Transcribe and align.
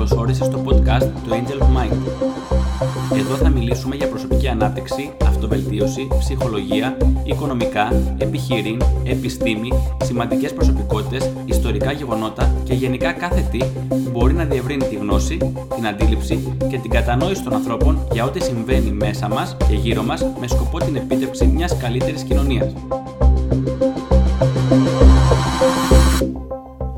Καλώ 0.00 0.20
όρισε 0.20 0.44
στο 0.44 0.64
podcast 0.66 1.02
του 1.02 1.30
Angel 1.30 1.62
of 1.62 1.66
Mind. 1.66 1.96
Εδώ 3.18 3.34
θα 3.34 3.48
μιλήσουμε 3.48 3.96
για 3.96 4.08
προσωπική 4.08 4.48
ανάπτυξη, 4.48 5.12
αυτοβελτίωση, 5.26 6.08
ψυχολογία, 6.18 6.96
οικονομικά, 7.24 7.92
επιχειρήν, 8.18 8.80
επιστήμη, 9.04 9.68
σημαντικές 10.02 10.54
προσωπικότητες, 10.54 11.32
ιστορικά 11.44 11.92
γεγονότα 11.92 12.54
και 12.64 12.74
γενικά 12.74 13.12
κάθε 13.12 13.48
τι 13.50 13.58
που 13.88 14.10
μπορεί 14.10 14.34
να 14.34 14.44
διευρύνει 14.44 14.84
τη 14.84 14.94
γνώση, 14.94 15.36
την 15.74 15.86
αντίληψη 15.86 16.56
και 16.70 16.78
την 16.78 16.90
κατανόηση 16.90 17.42
των 17.42 17.52
ανθρώπων 17.52 18.06
για 18.12 18.24
ό,τι 18.24 18.42
συμβαίνει 18.42 18.92
μέσα 18.92 19.28
μας 19.28 19.56
και 19.68 19.74
γύρω 19.74 20.02
μας 20.02 20.24
με 20.40 20.46
σκοπό 20.46 20.78
την 20.78 20.96
επίτευξη 20.96 21.46
μιας 21.46 21.76
καλύτερης 21.76 22.22
κοινωνίας. 22.22 22.72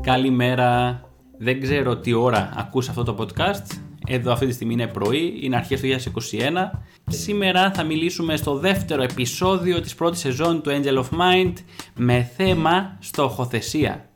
Καλημέρα. 0.01 1.01
Δεν 1.43 1.61
ξέρω 1.61 1.97
τι 1.97 2.13
ώρα 2.13 2.53
ακούς 2.55 2.89
αυτό 2.89 3.03
το 3.03 3.15
podcast. 3.19 3.77
Εδώ 4.07 4.31
αυτή 4.31 4.45
τη 4.45 4.53
στιγμή 4.53 4.73
είναι 4.73 4.87
πρωί, 4.87 5.39
είναι 5.41 5.55
αρχές 5.55 5.81
του 5.81 5.87
2021. 5.87 6.79
Σήμερα 7.07 7.71
θα 7.71 7.83
μιλήσουμε 7.83 8.35
στο 8.37 8.57
δεύτερο 8.57 9.03
επεισόδιο 9.03 9.81
της 9.81 9.95
πρώτης 9.95 10.19
σεζόν 10.19 10.61
του 10.61 10.69
Angel 10.69 10.97
of 10.97 11.19
Mind 11.19 11.53
με 11.95 12.31
θέμα 12.35 12.97
στοχοθεσία. 12.99 14.09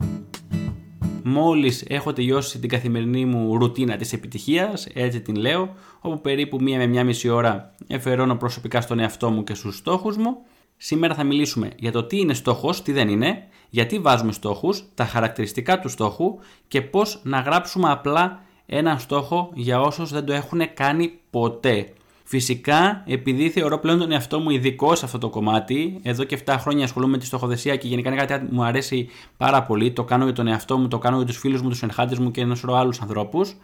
Μόλις 1.22 1.84
έχω 1.88 2.12
τελειώσει 2.12 2.58
την 2.58 2.68
καθημερινή 2.68 3.24
μου 3.24 3.58
ρουτίνα 3.58 3.96
της 3.96 4.12
επιτυχίας, 4.12 4.86
έτσι 4.94 5.20
την 5.20 5.36
λέω, 5.36 5.74
όπου 6.00 6.20
περίπου 6.20 6.62
μία 6.62 6.78
με 6.78 6.86
μία 6.86 7.04
μισή 7.04 7.28
ώρα 7.28 7.74
εφερώνω 7.86 8.36
προσωπικά 8.36 8.80
στον 8.80 8.98
εαυτό 8.98 9.30
μου 9.30 9.44
και 9.44 9.54
στους 9.54 9.76
στόχους 9.76 10.16
μου. 10.16 10.36
Σήμερα 10.76 11.14
θα 11.14 11.24
μιλήσουμε 11.24 11.70
για 11.76 11.92
το 11.92 12.04
τι 12.04 12.18
είναι 12.18 12.34
στόχος, 12.34 12.82
τι 12.82 12.92
δεν 12.92 13.08
είναι, 13.08 13.47
γιατί 13.70 13.98
βάζουμε 13.98 14.32
στόχους, 14.32 14.84
τα 14.94 15.04
χαρακτηριστικά 15.04 15.78
του 15.80 15.88
στόχου 15.88 16.38
και 16.68 16.82
πώς 16.82 17.20
να 17.22 17.40
γράψουμε 17.40 17.90
απλά 17.90 18.40
ένα 18.66 18.98
στόχο 18.98 19.50
για 19.54 19.80
όσους 19.80 20.10
δεν 20.10 20.24
το 20.24 20.32
έχουν 20.32 20.60
κάνει 20.74 21.18
ποτέ. 21.30 21.92
Φυσικά, 22.24 23.02
επειδή 23.06 23.50
θεωρώ 23.50 23.78
πλέον 23.78 23.98
τον 23.98 24.12
εαυτό 24.12 24.38
μου 24.38 24.50
ειδικό 24.50 24.94
σε 24.94 25.04
αυτό 25.04 25.18
το 25.18 25.28
κομμάτι, 25.28 26.00
εδώ 26.02 26.24
και 26.24 26.38
7 26.44 26.56
χρόνια 26.58 26.84
ασχολούμαι 26.84 27.12
με 27.12 27.18
τη 27.18 27.26
στοχοθεσία 27.26 27.76
και 27.76 27.88
γενικά 27.88 28.10
είναι 28.10 28.24
κάτι 28.24 28.46
που 28.46 28.54
μου 28.54 28.64
αρέσει 28.64 29.08
πάρα 29.36 29.62
πολύ. 29.62 29.92
Το 29.92 30.04
κάνω 30.04 30.24
για 30.24 30.32
τον 30.32 30.46
εαυτό 30.46 30.78
μου, 30.78 30.88
το 30.88 30.98
κάνω 30.98 31.16
για 31.16 31.26
τους 31.26 31.38
φίλους 31.38 31.62
μου, 31.62 31.68
τους 31.68 31.82
ενχάτε 31.82 32.16
μου 32.20 32.30
και 32.30 32.40
ένα 32.40 32.54
σωρό 32.54 32.74
άλλους 32.74 33.00
ανθρώπους. 33.00 33.56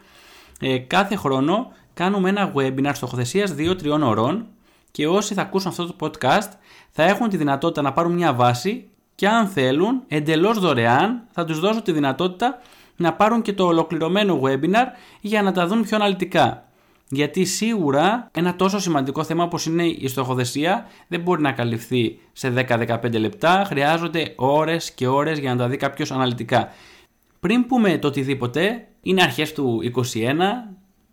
Ε, 0.59 0.77
κάθε 0.77 1.15
χρόνο 1.15 1.71
κάνουμε 1.93 2.29
ένα 2.29 2.51
webinar 2.55 2.91
στοχοθεσίας 2.93 3.55
2-3 3.57 4.01
ωρών 4.03 4.45
και 4.91 5.07
όσοι 5.07 5.33
θα 5.33 5.41
ακούσουν 5.41 5.69
αυτό 5.69 5.85
το 5.85 5.95
podcast 5.99 6.51
θα 6.91 7.03
έχουν 7.03 7.29
τη 7.29 7.37
δυνατότητα 7.37 7.81
να 7.81 7.93
πάρουν 7.93 8.13
μια 8.13 8.33
βάση 8.33 8.87
και 9.15 9.27
αν 9.27 9.47
θέλουν 9.47 10.03
εντελώς 10.07 10.59
δωρεάν 10.59 11.23
θα 11.31 11.45
τους 11.45 11.59
δώσω 11.59 11.81
τη 11.81 11.91
δυνατότητα 11.91 12.61
να 12.95 13.13
πάρουν 13.13 13.41
και 13.41 13.53
το 13.53 13.65
ολοκληρωμένο 13.65 14.41
webinar 14.43 14.85
για 15.21 15.41
να 15.41 15.51
τα 15.51 15.67
δουν 15.67 15.83
πιο 15.83 15.95
αναλυτικά. 15.95 16.65
Γιατί 17.09 17.45
σίγουρα 17.45 18.29
ένα 18.33 18.55
τόσο 18.55 18.79
σημαντικό 18.79 19.23
θέμα 19.23 19.43
όπως 19.43 19.65
είναι 19.65 19.83
η 19.83 20.07
στοχοθεσία 20.07 20.85
δεν 21.07 21.21
μπορεί 21.21 21.41
να 21.41 21.51
καλυφθεί 21.51 22.19
σε 22.33 22.53
10-15 22.69 23.19
λεπτά, 23.19 23.63
χρειάζονται 23.67 24.33
ώρες 24.35 24.91
και 24.91 25.07
ώρες 25.07 25.39
για 25.39 25.53
να 25.53 25.57
τα 25.57 25.67
δει 25.67 25.77
κάποιος 25.77 26.11
αναλυτικά. 26.11 26.69
Πριν 27.39 27.65
πούμε 27.65 27.97
το 27.97 28.07
οτιδήποτε, 28.07 28.87
είναι 29.01 29.21
αρχές 29.21 29.53
του 29.53 29.81
21, 29.95 30.01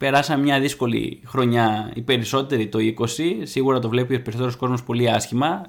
Περάσαμε 0.02 0.42
μια 0.42 0.60
δύσκολη 0.60 1.20
χρονιά, 1.26 1.90
οι 1.94 2.00
περισσότεροι 2.00 2.68
το 2.68 2.78
20. 2.78 3.04
Σίγουρα 3.42 3.78
το 3.78 3.88
βλέπει 3.88 4.14
ο 4.14 4.22
περισσότερος 4.22 4.56
κόσμος 4.56 4.82
πολύ 4.82 5.10
άσχημα. 5.10 5.62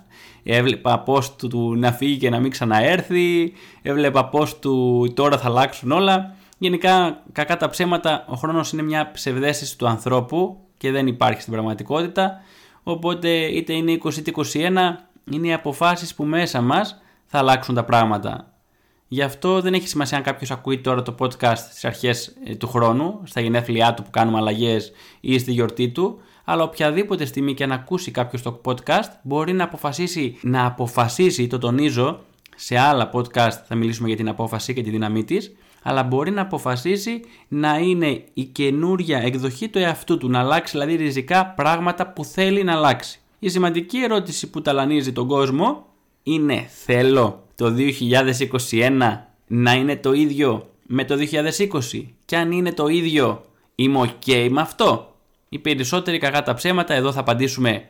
Έβλεπα 0.43 0.99
πώ 0.99 1.19
του 1.37 1.75
να 1.75 1.91
φύγει 1.91 2.17
και 2.17 2.29
να 2.29 2.39
μην 2.39 2.51
ξαναέρθει. 2.51 3.53
Έβλεπα 3.81 4.25
πώ 4.25 4.47
του 4.59 5.07
τώρα 5.13 5.37
θα 5.37 5.47
αλλάξουν 5.47 5.91
όλα. 5.91 6.35
Γενικά, 6.57 7.23
κακά 7.31 7.57
τα 7.57 7.69
ψέματα, 7.69 8.25
ο 8.29 8.35
χρόνος 8.35 8.71
είναι 8.71 8.81
μια 8.81 9.11
ψευδέστηση 9.11 9.77
του 9.77 9.87
ανθρώπου 9.87 10.57
και 10.77 10.91
δεν 10.91 11.07
υπάρχει 11.07 11.41
στην 11.41 11.53
πραγματικότητα. 11.53 12.41
Οπότε, 12.83 13.29
είτε 13.29 13.73
είναι 13.73 13.97
20 14.03 14.17
είτε 14.17 14.31
21, 14.31 15.05
είναι 15.31 15.47
οι 15.47 15.53
αποφάσεις 15.53 16.15
που 16.15 16.23
μέσα 16.23 16.61
μας 16.61 17.01
θα 17.25 17.37
αλλάξουν 17.37 17.75
τα 17.75 17.83
πράγματα. 17.83 18.52
Γι' 19.13 19.21
αυτό 19.21 19.61
δεν 19.61 19.73
έχει 19.73 19.87
σημασία 19.87 20.17
αν 20.17 20.23
κάποιος 20.23 20.51
ακούει 20.51 20.79
τώρα 20.79 21.01
το 21.01 21.15
podcast 21.19 21.57
στις 21.57 21.85
αρχές 21.85 22.35
ε, 22.45 22.55
του 22.55 22.67
χρόνου, 22.67 23.21
στα 23.23 23.41
γενέθλιά 23.41 23.93
του 23.93 24.03
που 24.03 24.09
κάνουμε 24.09 24.37
αλλαγές 24.37 24.91
ή 25.19 25.37
στη 25.37 25.51
γιορτή 25.51 25.89
του. 25.89 26.19
Αλλά 26.43 26.63
οποιαδήποτε 26.63 27.25
στιγμή 27.25 27.53
και 27.53 27.63
αν 27.63 27.71
ακούσει 27.71 28.11
κάποιος 28.11 28.41
το 28.41 28.61
podcast, 28.65 29.09
μπορεί 29.23 29.53
να 29.53 29.63
αποφασίσει, 29.63 30.37
να 30.41 30.65
αποφασίσει, 30.65 31.47
το 31.47 31.57
τονίζω, 31.57 32.19
σε 32.55 32.77
άλλα 32.77 33.09
podcast 33.13 33.57
θα 33.67 33.75
μιλήσουμε 33.75 34.07
για 34.07 34.17
την 34.17 34.29
απόφαση 34.29 34.73
και 34.73 34.81
τη 34.81 34.89
δύναμή 34.89 35.23
της, 35.23 35.55
αλλά 35.83 36.03
μπορεί 36.03 36.31
να 36.31 36.41
αποφασίσει 36.41 37.21
να 37.47 37.77
είναι 37.77 38.23
η 38.33 38.43
καινούρια 38.43 39.17
εκδοχή 39.17 39.69
του 39.69 39.79
εαυτού 39.79 40.17
του, 40.17 40.29
να 40.29 40.39
αλλάξει 40.39 40.71
δηλαδή 40.71 40.95
ριζικά 40.95 41.45
πράγματα 41.47 42.07
που 42.07 42.25
θέλει 42.25 42.63
να 42.63 42.73
αλλάξει. 42.73 43.19
Η 43.39 43.49
σημαντική 43.49 43.97
ερώτηση 43.97 44.49
που 44.49 44.61
ταλανίζει 44.61 45.11
τον 45.11 45.27
κόσμο 45.27 45.85
είναι 46.23 46.69
θέλω 46.83 47.43
το 47.55 47.73
2021 48.69 49.17
να 49.47 49.73
είναι 49.73 49.95
το 49.95 50.13
ίδιο 50.13 50.69
με 50.87 51.05
το 51.05 51.15
2020 51.91 52.03
και 52.25 52.37
αν 52.37 52.51
είναι 52.51 52.71
το 52.71 52.87
ίδιο 52.87 53.45
είμαι 53.75 53.99
ok 53.99 54.47
με 54.51 54.61
αυτό. 54.61 55.15
Οι 55.49 55.59
περισσότεροι 55.59 56.17
κακά 56.17 56.43
τα 56.43 56.53
ψέματα 56.53 56.93
εδώ 56.93 57.11
θα 57.11 57.19
απαντήσουμε 57.19 57.87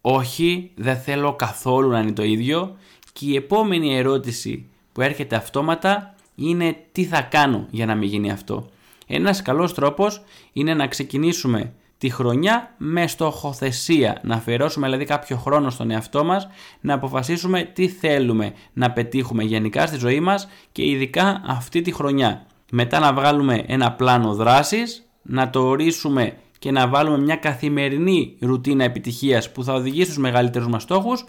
όχι 0.00 0.70
δεν 0.74 0.96
θέλω 0.96 1.32
καθόλου 1.32 1.88
να 1.88 2.00
είναι 2.00 2.12
το 2.12 2.22
ίδιο 2.22 2.76
και 3.12 3.26
η 3.26 3.36
επόμενη 3.36 3.96
ερώτηση 3.96 4.66
που 4.92 5.00
έρχεται 5.00 5.36
αυτόματα 5.36 6.14
είναι 6.34 6.76
τι 6.92 7.04
θα 7.04 7.20
κάνω 7.20 7.66
για 7.70 7.86
να 7.86 7.94
μην 7.94 8.08
γίνει 8.08 8.30
αυτό; 8.30 8.70
Ένας 9.06 9.42
καλός 9.42 9.74
τρόπος 9.74 10.22
είναι 10.52 10.74
να 10.74 10.86
ξεκινήσουμε 10.86 11.72
τη 12.02 12.10
χρονιά 12.10 12.74
με 12.76 13.06
στοχοθεσία. 13.06 14.20
Να 14.22 14.34
αφιερώσουμε 14.34 14.86
δηλαδή 14.86 15.04
κάποιο 15.04 15.36
χρόνο 15.36 15.70
στον 15.70 15.90
εαυτό 15.90 16.24
μας, 16.24 16.48
να 16.80 16.94
αποφασίσουμε 16.94 17.62
τι 17.62 17.88
θέλουμε 17.88 18.52
να 18.72 18.90
πετύχουμε 18.90 19.42
γενικά 19.42 19.86
στη 19.86 19.98
ζωή 19.98 20.20
μας 20.20 20.48
και 20.72 20.88
ειδικά 20.88 21.42
αυτή 21.46 21.80
τη 21.82 21.92
χρονιά. 21.92 22.46
Μετά 22.70 22.98
να 22.98 23.12
βγάλουμε 23.12 23.64
ένα 23.66 23.92
πλάνο 23.92 24.34
δράσης, 24.34 25.08
να 25.22 25.50
το 25.50 25.60
ορίσουμε 25.60 26.36
και 26.58 26.70
να 26.70 26.88
βάλουμε 26.88 27.18
μια 27.18 27.36
καθημερινή 27.36 28.36
ρουτίνα 28.40 28.84
επιτυχίας 28.84 29.52
που 29.52 29.64
θα 29.64 29.72
οδηγήσει 29.74 30.04
στους 30.04 30.18
μεγαλύτερους 30.18 30.68
μας 30.68 30.82
στόχους 30.82 31.24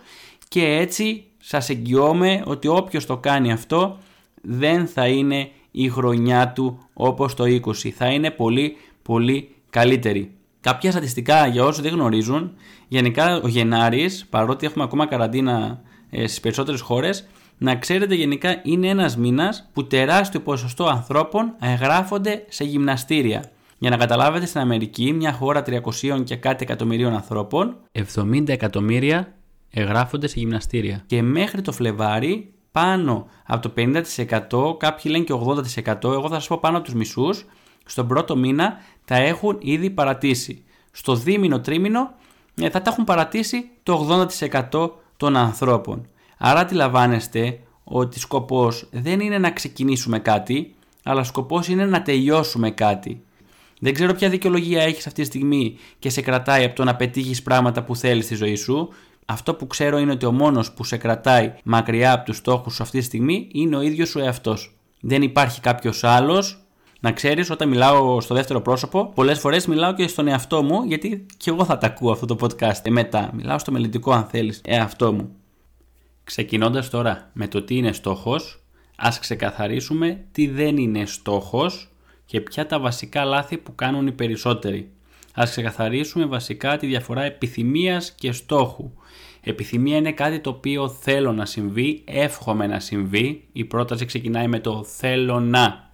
και 0.48 0.66
έτσι 0.66 1.24
σας 1.38 1.70
εγγυώμαι 1.70 2.42
ότι 2.46 2.68
όποιος 2.68 3.06
το 3.06 3.18
κάνει 3.18 3.52
αυτό 3.52 3.98
δεν 4.42 4.88
θα 4.88 5.08
είναι 5.08 5.50
η 5.72 5.90
χρονιά 5.90 6.52
του 6.52 6.80
όπως 6.94 7.34
το 7.34 7.44
20. 7.44 7.90
Θα 7.90 8.08
είναι 8.08 8.32
πολύ 8.32 8.78
πολύ 9.02 9.50
καλύτερη. 9.70 10.32
Κάποια 10.64 10.92
στατιστικά 10.92 11.48
για 11.48 11.64
όσους 11.64 11.82
δεν 11.82 11.92
γνωρίζουν, 11.92 12.54
γενικά 12.88 13.42
ο 13.44 13.48
Γενάρης, 13.48 14.26
παρότι 14.30 14.66
έχουμε 14.66 14.84
ακόμα 14.84 15.08
καραντίνα 15.08 15.82
ε, 16.10 16.28
στις 16.28 16.40
περισσότερες 16.40 16.82
χώρες, 16.82 17.28
να 17.58 17.76
ξέρετε 17.76 18.16
γενικά 18.16 18.62
είναι 18.64 18.88
ένας 18.88 19.18
μήνας 19.18 19.70
που 19.74 19.88
τεράστιο 19.88 20.40
ποσοστό 20.40 20.86
ανθρώπων 20.86 21.56
εγγράφονται 21.60 22.46
σε 22.50 22.64
γυμναστήρια. 22.64 23.52
Για 23.78 23.90
να 23.90 23.98
καταλάβετε, 23.98 24.46
στην 24.46 24.60
Αμερική, 24.62 25.14
μια 25.14 25.34
χώρα 25.34 25.64
300 25.66 26.24
και 26.24 26.36
κάτι 26.36 26.64
εκατομμυρίων 26.64 27.14
ανθρώπων, 27.14 27.78
70 28.16 28.50
εκατομμύρια 28.50 29.34
εγγράφονται 29.70 30.28
σε 30.28 30.40
γυμναστήρια. 30.40 31.04
Και 31.06 31.22
μέχρι 31.22 31.62
το 31.62 31.72
Φλεβάρι, 31.72 32.54
πάνω 32.72 33.28
από 33.46 33.70
το 33.70 33.74
50%, 33.78 34.78
κάποιοι 34.78 35.12
λένε 35.12 35.24
και 35.24 35.34
80%, 35.86 36.04
εγώ 36.04 36.28
θα 36.28 36.36
σας 36.36 36.48
πω 36.48 36.60
πάνω 36.62 36.78
από 36.78 36.86
τους 36.86 36.96
μισούς, 36.96 37.46
στον 37.86 38.08
πρώτο 38.08 38.36
μήνα 38.36 38.78
τα 39.06 39.16
έχουν 39.16 39.58
ήδη 39.62 39.90
παρατήσει. 39.90 40.64
Στο 40.92 41.16
δίμηνο 41.16 41.60
τρίμηνο 41.60 42.14
ε, 42.62 42.70
θα 42.70 42.82
τα 42.82 42.92
έχουν 42.92 43.04
παρατήσει 43.04 43.70
το 43.84 44.28
80% 44.72 44.92
των 45.18 45.36
ανθρώπων. 45.38 46.08
Άρα 46.38 46.60
αντιλαμβάνεστε 46.60 47.60
ότι 47.84 48.20
σκοπός 48.20 48.88
δεν 48.92 49.20
είναι 49.20 49.38
να 49.38 49.52
ξεκινήσουμε 49.52 50.20
κάτι, 50.20 50.76
αλλά 51.04 51.24
σκοπός 51.24 51.68
είναι 51.68 51.86
να 51.86 52.02
τελειώσουμε 52.02 52.72
κάτι. 52.72 53.22
Δεν 53.80 53.94
ξέρω 53.94 54.14
ποια 54.14 54.30
δικαιολογία 54.30 54.82
έχεις 54.82 55.08
αυτή 55.08 55.22
τη 55.22 55.28
στιγμή 55.28 55.78
και 56.00 56.10
σε 56.10 56.22
κρατάει 56.22 56.64
από 56.64 56.76
το 56.76 56.84
να 56.84 56.96
πετύχεις 56.96 57.42
πράγματα 57.42 57.84
που 57.84 57.96
θέλεις 57.96 58.26
στη 58.26 58.36
ζωή 58.36 58.56
σου. 58.56 58.90
Αυτό 59.26 59.54
που 59.56 59.68
ξέρω 59.68 59.98
είναι 59.98 60.12
ότι 60.12 60.26
ο 60.26 60.32
μόνος 60.32 60.72
που 60.72 60.84
σε 60.84 60.98
κρατάει 60.98 61.54
μακριά 61.64 62.14
από 62.14 62.26
τους 62.26 62.38
στόχους 62.38 62.76
σου 62.76 62.84
αυτή 62.84 62.98
τη 63.00 63.04
στιγμή 63.04 63.48
είναι 63.52 63.76
ο 63.76 63.82
ίδιος 63.82 64.16
ο 64.16 64.20
εαυτός. 64.20 64.76
Δεν 65.00 65.22
υπάρχει 65.22 65.62
κάποιος 65.62 66.04
άλλος 66.04 66.63
να 67.04 67.12
ξέρεις, 67.12 67.50
όταν 67.50 67.70
μιλάω 67.70 68.22
στο 68.22 68.36
δεύτερο 68.36 68.62
πρόσωπο, 68.62 69.12
πολλές 69.16 69.40
φορές 69.40 69.68
μιλάω 69.68 69.94
και 69.94 70.08
στον 70.08 70.28
εαυτό 70.28 70.64
μου, 70.64 70.84
γιατί 70.84 71.26
και 71.38 71.50
εγώ 71.50 71.66
θα 71.66 71.78
τα 71.78 71.88
ακούω 71.88 72.12
αυτό 72.12 72.26
το 72.26 72.38
podcast 72.40 72.90
μετά. 72.90 73.30
Μιλάω 73.34 73.60
στο 73.60 73.72
μελλοντικό, 73.72 74.12
αν 74.12 74.26
θέλεις, 74.26 74.62
εαυτό 74.66 75.14
μου. 75.14 75.36
Ξεκινώντας 76.24 76.90
τώρα 76.90 77.30
με 77.34 77.48
το 77.48 77.62
τι 77.62 77.76
είναι 77.76 77.92
στόχος, 77.92 78.64
ας 78.96 79.20
ξεκαθαρίσουμε 79.20 80.24
τι 80.32 80.48
δεν 80.48 80.78
είναι 80.78 81.06
στόχος 81.06 81.92
και 82.26 82.42
ποια 82.42 82.66
τα 82.66 82.80
βασικά 82.80 83.24
λάθη 83.24 83.58
που 83.58 83.76
κάνουν 83.76 84.08
οι 84.08 84.12
περισσότεροι. 84.12 84.92
Ας 85.34 85.50
ξεκαθαρίσουμε 85.50 86.26
βασικά 86.26 86.78
τη 86.78 86.88
διαφορά 86.88 87.24
επιθυμίας 87.24 88.12
και 88.12 88.32
στόχου. 88.32 88.92
Επιθυμία 89.42 89.98
είναι 89.98 90.12
κάτι 90.12 90.40
το 90.40 90.50
οποίο 90.50 90.90
θέλω 90.90 91.32
να 91.32 91.46
συμβεί, 91.46 92.04
εύχομαι 92.06 92.68
να 92.68 92.80
συμβεί. 92.80 93.48
Η 93.52 93.64
πρόταση 93.64 94.06
ξεκινάει 94.06 94.48
με 94.48 94.60
το 94.60 94.84
θέλω 94.84 95.40
να 95.40 95.92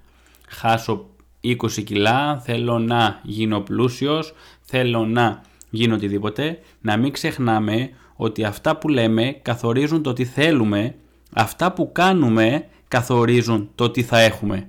χάσω 0.50 1.06
20 1.44 1.84
κιλά, 1.84 2.40
θέλω 2.40 2.80
να 2.80 3.20
γίνω 3.24 3.60
πλούσιος, 3.60 4.34
θέλω 4.62 5.06
να 5.06 5.42
γίνω 5.70 5.96
οτιδήποτε, 5.96 6.60
να 6.82 6.98
μην 6.98 7.12
ξεχνάμε 7.12 7.90
ότι 8.16 8.44
αυτά 8.44 8.78
που 8.78 8.88
λέμε 8.88 9.40
καθορίζουν 9.42 10.04
το 10.04 10.14
τι 10.14 10.26
θέλουμε, 10.26 10.96
αυτά 11.34 11.74
που 11.74 11.92
κάνουμε 11.92 12.66
καθορίζουν 12.88 13.70
το 13.76 13.90
τι 13.90 14.04
θα 14.04 14.20
έχουμε. 14.20 14.68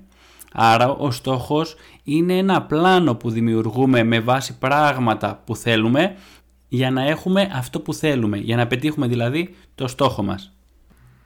Άρα 0.53 0.91
ο 0.91 1.11
στόχος 1.11 1.75
είναι 2.05 2.39
ένα 2.39 2.63
πλάνο 2.63 3.15
που 3.15 3.31
δημιουργούμε 3.31 4.03
με 4.03 4.21
βάση 4.21 4.59
πράγματα 4.59 5.43
που 5.45 5.57
θέλουμε 5.57 6.15
για 6.69 6.91
να 6.91 7.03
έχουμε 7.03 7.51
αυτό 7.53 7.81
που 7.81 7.95
θέλουμε, 7.95 8.39
για 8.39 8.57
να 8.57 8.67
πετύχουμε 8.67 9.07
δηλαδή 9.07 9.55
το 9.75 9.89
στόχο 9.89 10.23
μας. 10.23 10.53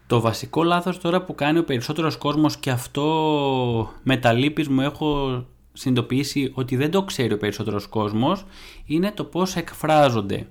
Το 0.07 0.21
βασικό 0.21 0.63
λάθος 0.63 0.99
τώρα 0.99 1.23
που 1.23 1.35
κάνει 1.35 1.59
ο 1.59 1.65
περισσότερος 1.65 2.17
κόσμος 2.17 2.57
και 2.57 2.71
αυτό 2.71 3.93
με 4.03 4.17
τα 4.17 4.33
λύπης 4.33 4.69
μου 4.69 4.81
έχω 4.81 5.43
συνειδητοποιήσει 5.73 6.53
ότι 6.55 6.77
δεν 6.77 6.91
το 6.91 7.03
ξέρει 7.03 7.33
ο 7.33 7.39
περισσότερος 7.39 7.87
κόσμος 7.87 8.45
είναι 8.87 9.13
το 9.13 9.25
πώς 9.25 9.57
εκφράζονται. 9.57 10.47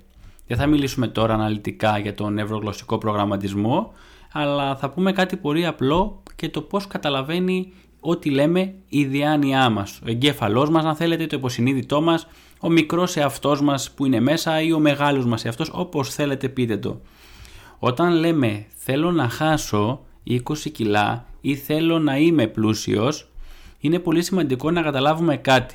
Δεν 0.46 0.56
θα 0.56 0.66
μιλήσουμε 0.66 1.08
τώρα 1.08 1.34
αναλυτικά 1.34 1.98
για 1.98 2.14
τον 2.14 2.32
νευρογλωσσικό 2.32 2.98
προγραμματισμό 2.98 3.92
αλλά 4.32 4.76
θα 4.76 4.90
πούμε 4.90 5.12
κάτι 5.12 5.36
πολύ 5.36 5.66
απλό 5.66 6.22
και 6.36 6.48
το 6.48 6.60
πώς 6.60 6.86
καταλαβαίνει 6.86 7.72
ό,τι 8.00 8.30
λέμε 8.30 8.74
η 8.88 9.04
διάνοιά 9.04 9.70
μας. 9.70 10.00
Ο 10.06 10.10
εγκέφαλός 10.10 10.70
μας 10.70 10.84
αν 10.84 10.94
θέλετε, 10.94 11.26
το 11.26 11.36
υποσυνείδητό 11.36 12.00
μας, 12.00 12.26
ο 12.60 12.70
μικρός 12.70 13.16
εαυτός 13.16 13.60
μας 13.62 13.90
που 13.90 14.06
είναι 14.06 14.20
μέσα 14.20 14.60
ή 14.60 14.72
ο 14.72 14.78
μεγάλος 14.78 15.26
μας 15.26 15.44
εαυτός 15.44 15.70
όπως 15.74 16.14
θέλετε 16.14 16.48
πείτε 16.48 16.76
το. 16.76 17.00
Όταν 17.78 18.12
λέμε 18.12 18.66
θέλω 18.74 19.12
να 19.12 19.28
χάσω 19.28 20.00
20 20.26 20.40
κιλά 20.72 21.24
ή 21.40 21.54
θέλω 21.56 21.98
να 21.98 22.16
είμαι 22.16 22.46
πλούσιος, 22.46 23.28
είναι 23.78 23.98
πολύ 23.98 24.22
σημαντικό 24.22 24.70
να 24.70 24.82
καταλάβουμε 24.82 25.36
κάτι. 25.36 25.74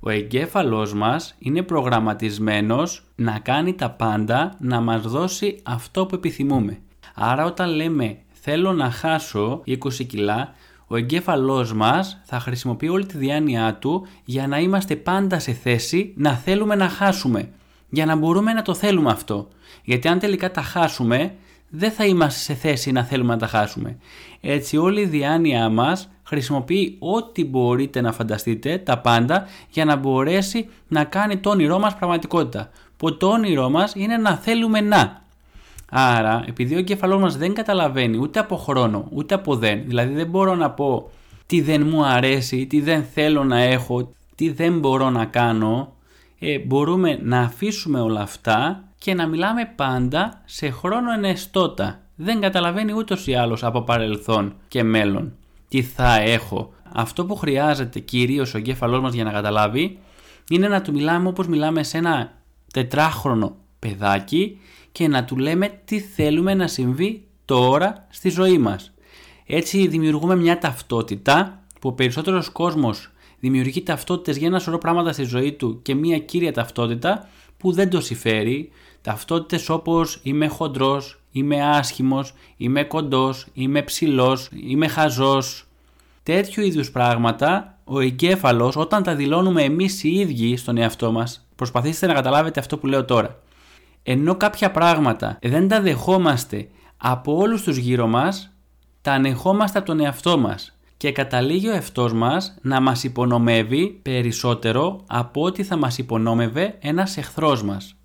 Ο 0.00 0.10
εγκέφαλός 0.10 0.94
μας 0.94 1.34
είναι 1.38 1.62
προγραμματισμένος 1.62 3.04
να 3.14 3.38
κάνει 3.38 3.74
τα 3.74 3.90
πάντα 3.90 4.54
να 4.58 4.80
μας 4.80 5.02
δώσει 5.02 5.60
αυτό 5.62 6.06
που 6.06 6.14
επιθυμούμε. 6.14 6.78
Άρα 7.14 7.44
όταν 7.44 7.70
λέμε 7.70 8.18
θέλω 8.32 8.72
να 8.72 8.90
χάσω 8.90 9.62
20 9.66 10.06
κιλά, 10.06 10.54
ο 10.86 10.96
εγκέφαλός 10.96 11.72
μας 11.72 12.20
θα 12.24 12.40
χρησιμοποιεί 12.40 12.88
όλη 12.88 13.06
τη 13.06 13.18
διάνοιά 13.18 13.74
του 13.74 14.06
για 14.24 14.46
να 14.46 14.58
είμαστε 14.58 14.96
πάντα 14.96 15.38
σε 15.38 15.52
θέση 15.52 16.12
να 16.16 16.32
θέλουμε 16.32 16.74
να 16.74 16.88
χάσουμε. 16.88 17.48
Για 17.94 18.06
να 18.06 18.16
μπορούμε 18.16 18.52
να 18.52 18.62
το 18.62 18.74
θέλουμε 18.74 19.10
αυτό. 19.10 19.48
Γιατί 19.84 20.08
αν 20.08 20.18
τελικά 20.18 20.50
τα 20.50 20.62
χάσουμε, 20.62 21.34
δεν 21.68 21.90
θα 21.90 22.04
είμαστε 22.04 22.40
σε 22.40 22.54
θέση 22.54 22.92
να 22.92 23.04
θέλουμε 23.04 23.32
να 23.32 23.38
τα 23.38 23.46
χάσουμε. 23.46 23.96
Έτσι 24.40 24.76
όλη 24.76 25.00
η 25.00 25.06
διάνοιά 25.06 25.68
μας 25.68 26.08
χρησιμοποιεί 26.22 26.96
ό,τι 26.98 27.44
μπορείτε 27.44 28.00
να 28.00 28.12
φανταστείτε, 28.12 28.78
τα 28.78 28.98
πάντα, 28.98 29.46
για 29.70 29.84
να 29.84 29.96
μπορέσει 29.96 30.68
να 30.88 31.04
κάνει 31.04 31.36
το 31.36 31.50
όνειρό 31.50 31.78
μας 31.78 31.96
πραγματικότητα. 31.96 32.70
Που 32.96 33.16
το 33.16 33.26
όνειρό 33.28 33.68
μας 33.70 33.92
είναι 33.96 34.16
να 34.16 34.36
θέλουμε 34.36 34.80
να. 34.80 35.22
Άρα, 35.90 36.44
επειδή 36.48 36.74
ο 36.74 36.78
εγκέφαλός 36.78 37.20
μας 37.20 37.36
δεν 37.36 37.54
καταλαβαίνει 37.54 38.18
ούτε 38.18 38.38
από 38.38 38.56
χρόνο, 38.56 39.08
ούτε 39.10 39.34
από 39.34 39.56
δεν, 39.56 39.82
δηλαδή 39.86 40.14
δεν 40.14 40.26
μπορώ 40.26 40.54
να 40.54 40.70
πω 40.70 41.10
τι 41.46 41.60
δεν 41.60 41.86
μου 41.86 42.04
αρέσει, 42.04 42.66
τι 42.66 42.80
δεν 42.80 43.04
θέλω 43.14 43.44
να 43.44 43.60
έχω, 43.60 44.12
τι 44.34 44.50
δεν 44.50 44.78
μπορώ 44.78 45.10
να 45.10 45.24
κάνω, 45.24 45.93
ε, 46.46 46.58
μπορούμε 46.58 47.18
να 47.22 47.40
αφήσουμε 47.40 48.00
όλα 48.00 48.20
αυτά 48.20 48.84
και 48.98 49.14
να 49.14 49.26
μιλάμε 49.26 49.72
πάντα 49.76 50.42
σε 50.44 50.70
χρόνο 50.70 51.12
ενεστώτα. 51.12 52.00
Δεν 52.14 52.40
καταλαβαίνει 52.40 52.92
ούτως 52.92 53.26
ή 53.26 53.34
άλλως 53.34 53.64
από 53.64 53.82
παρελθόν 53.82 54.54
και 54.68 54.82
μέλλον 54.82 55.32
τι 55.68 55.82
θα 55.82 56.20
έχω. 56.20 56.72
Αυτό 56.92 57.24
που 57.26 57.36
χρειάζεται 57.36 58.00
κυρίως 58.00 58.54
ο 58.54 58.58
εγκέφαλός 58.58 59.00
μας 59.00 59.14
για 59.14 59.24
να 59.24 59.30
καταλάβει 59.30 59.98
είναι 60.50 60.68
να 60.68 60.82
του 60.82 60.92
μιλάμε 60.92 61.28
όπως 61.28 61.46
μιλάμε 61.46 61.82
σε 61.82 61.98
ένα 61.98 62.32
τετράχρονο 62.72 63.56
παιδάκι 63.78 64.58
και 64.92 65.08
να 65.08 65.24
του 65.24 65.36
λέμε 65.36 65.80
τι 65.84 66.00
θέλουμε 66.00 66.54
να 66.54 66.66
συμβεί 66.66 67.26
τώρα 67.44 68.06
στη 68.10 68.30
ζωή 68.30 68.58
μας. 68.58 68.92
Έτσι 69.46 69.86
δημιουργούμε 69.86 70.36
μια 70.36 70.58
ταυτότητα 70.58 71.62
που 71.80 71.88
ο 71.88 71.92
περισσότερος 71.92 72.50
κόσμος 72.50 73.12
δημιουργεί 73.44 73.82
ταυτότητες 73.82 74.36
για 74.36 74.46
ένα 74.46 74.58
σωρό 74.58 74.78
πράγματα 74.78 75.12
στη 75.12 75.24
ζωή 75.24 75.52
του 75.52 75.82
και 75.82 75.94
μια 75.94 76.18
κύρια 76.18 76.52
ταυτότητα 76.52 77.28
που 77.56 77.72
δεν 77.72 77.90
το 77.90 78.00
συμφέρει. 78.00 78.70
Ταυτότητες 79.02 79.68
όπως 79.68 80.20
είμαι 80.22 80.46
χοντρός, 80.46 81.20
είμαι 81.32 81.62
άσχημος, 81.62 82.34
είμαι 82.56 82.84
κοντός, 82.84 83.46
είμαι 83.52 83.82
ψηλός, 83.82 84.48
είμαι 84.66 84.88
χαζός. 84.88 85.66
Τέτοιου 86.22 86.62
είδους 86.62 86.90
πράγματα 86.90 87.78
ο 87.84 88.00
εγκέφαλος 88.00 88.76
όταν 88.76 89.02
τα 89.02 89.14
δηλώνουμε 89.14 89.62
εμείς 89.62 90.04
οι 90.04 90.14
ίδιοι 90.14 90.56
στον 90.56 90.76
εαυτό 90.76 91.12
μας, 91.12 91.46
προσπαθήστε 91.56 92.06
να 92.06 92.14
καταλάβετε 92.14 92.60
αυτό 92.60 92.78
που 92.78 92.86
λέω 92.86 93.04
τώρα 93.04 93.38
ενώ 94.06 94.34
κάποια 94.34 94.70
πράγματα 94.70 95.38
δεν 95.42 95.68
τα 95.68 95.80
δεχόμαστε 95.80 96.68
από 96.96 97.36
όλους 97.36 97.62
τους 97.62 97.76
γύρω 97.76 98.06
μας, 98.06 98.52
τα 99.02 99.12
ανεχόμαστε 99.12 99.78
από 99.78 99.86
τον 99.86 100.00
εαυτό 100.00 100.38
μας 100.38 100.73
και 100.96 101.12
καταλήγει 101.12 101.68
ο 101.68 101.72
εαυτός 101.72 102.12
μας 102.12 102.54
να 102.62 102.80
μας 102.80 103.04
υπονομεύει 103.04 104.00
περισσότερο 104.02 105.00
από 105.06 105.42
ό,τι 105.42 105.62
θα 105.62 105.76
μας 105.76 105.98
υπονόμευε 105.98 106.78
ένας 106.80 107.16
εχθρός 107.16 107.62
μας. 107.62 107.96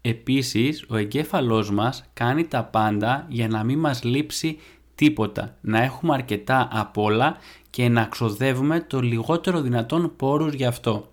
Επίσης, 0.00 0.84
ο 0.88 0.96
εγκέφαλός 0.96 1.70
μας 1.70 2.04
κάνει 2.12 2.46
τα 2.46 2.64
πάντα 2.64 3.26
για 3.28 3.48
να 3.48 3.64
μην 3.64 3.78
μας 3.78 4.02
λείψει 4.02 4.58
τίποτα, 4.94 5.56
να 5.60 5.82
έχουμε 5.82 6.14
αρκετά 6.14 6.68
απ' 6.72 6.98
όλα 6.98 7.36
και 7.70 7.88
να 7.88 8.04
ξοδεύουμε 8.04 8.80
το 8.80 9.00
λιγότερο 9.00 9.60
δυνατόν 9.60 10.12
πόρους 10.16 10.54
γι' 10.54 10.64
αυτό. 10.64 11.08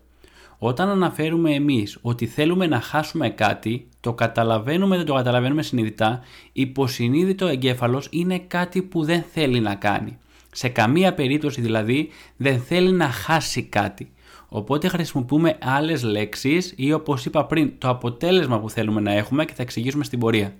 Όταν 0.57 0.89
αναφέρουμε 0.89 1.53
εμείς 1.53 1.97
ότι 2.01 2.25
θέλουμε 2.25 2.67
να 2.67 2.81
χάσουμε 2.81 3.29
κάτι, 3.29 3.87
το 3.99 4.13
καταλαβαίνουμε 4.13 4.97
δεν 4.97 5.05
το 5.05 5.13
καταλαβαίνουμε 5.13 5.63
συνειδητά, 5.63 6.19
υποσυνείδητο 6.51 7.47
εγκέφαλος 7.47 8.07
είναι 8.11 8.39
κάτι 8.39 8.81
που 8.81 9.03
δεν 9.03 9.23
θέλει 9.31 9.59
να 9.59 9.75
κάνει. 9.75 10.17
Σε 10.51 10.69
καμία 10.69 11.13
περίπτωση 11.13 11.61
δηλαδή 11.61 12.09
δεν 12.37 12.59
θέλει 12.59 12.91
να 12.91 13.09
χάσει 13.09 13.63
κάτι. 13.63 14.11
Οπότε 14.47 14.87
χρησιμοποιούμε 14.87 15.57
άλλες 15.61 16.03
λέξεις 16.03 16.73
ή 16.75 16.93
όπως 16.93 17.25
είπα 17.25 17.45
πριν 17.45 17.77
το 17.77 17.89
αποτέλεσμα 17.89 18.59
που 18.59 18.69
θέλουμε 18.69 19.01
να 19.01 19.11
έχουμε 19.11 19.45
και 19.45 19.53
θα 19.53 19.61
εξηγήσουμε 19.61 20.03
στην 20.03 20.19
πορεία. 20.19 20.53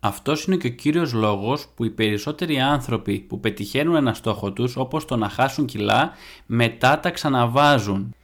Αυτός 0.00 0.44
είναι 0.44 0.56
και 0.56 0.66
ο 0.66 0.70
κύριος 0.70 1.12
λόγος 1.12 1.68
που 1.74 1.84
οι 1.84 1.90
περισσότεροι 1.90 2.60
άνθρωποι 2.60 3.18
που 3.18 3.40
πετυχαίνουν 3.40 3.96
ένα 3.96 4.14
στόχο 4.14 4.52
τους 4.52 4.76
όπως 4.76 5.04
το 5.04 5.16
να 5.16 5.28
χάσουν 5.28 5.66
κιλά 5.66 6.12
μετά 6.46 7.00
τα 7.00 7.10
ξαναβάζουν 7.10 8.14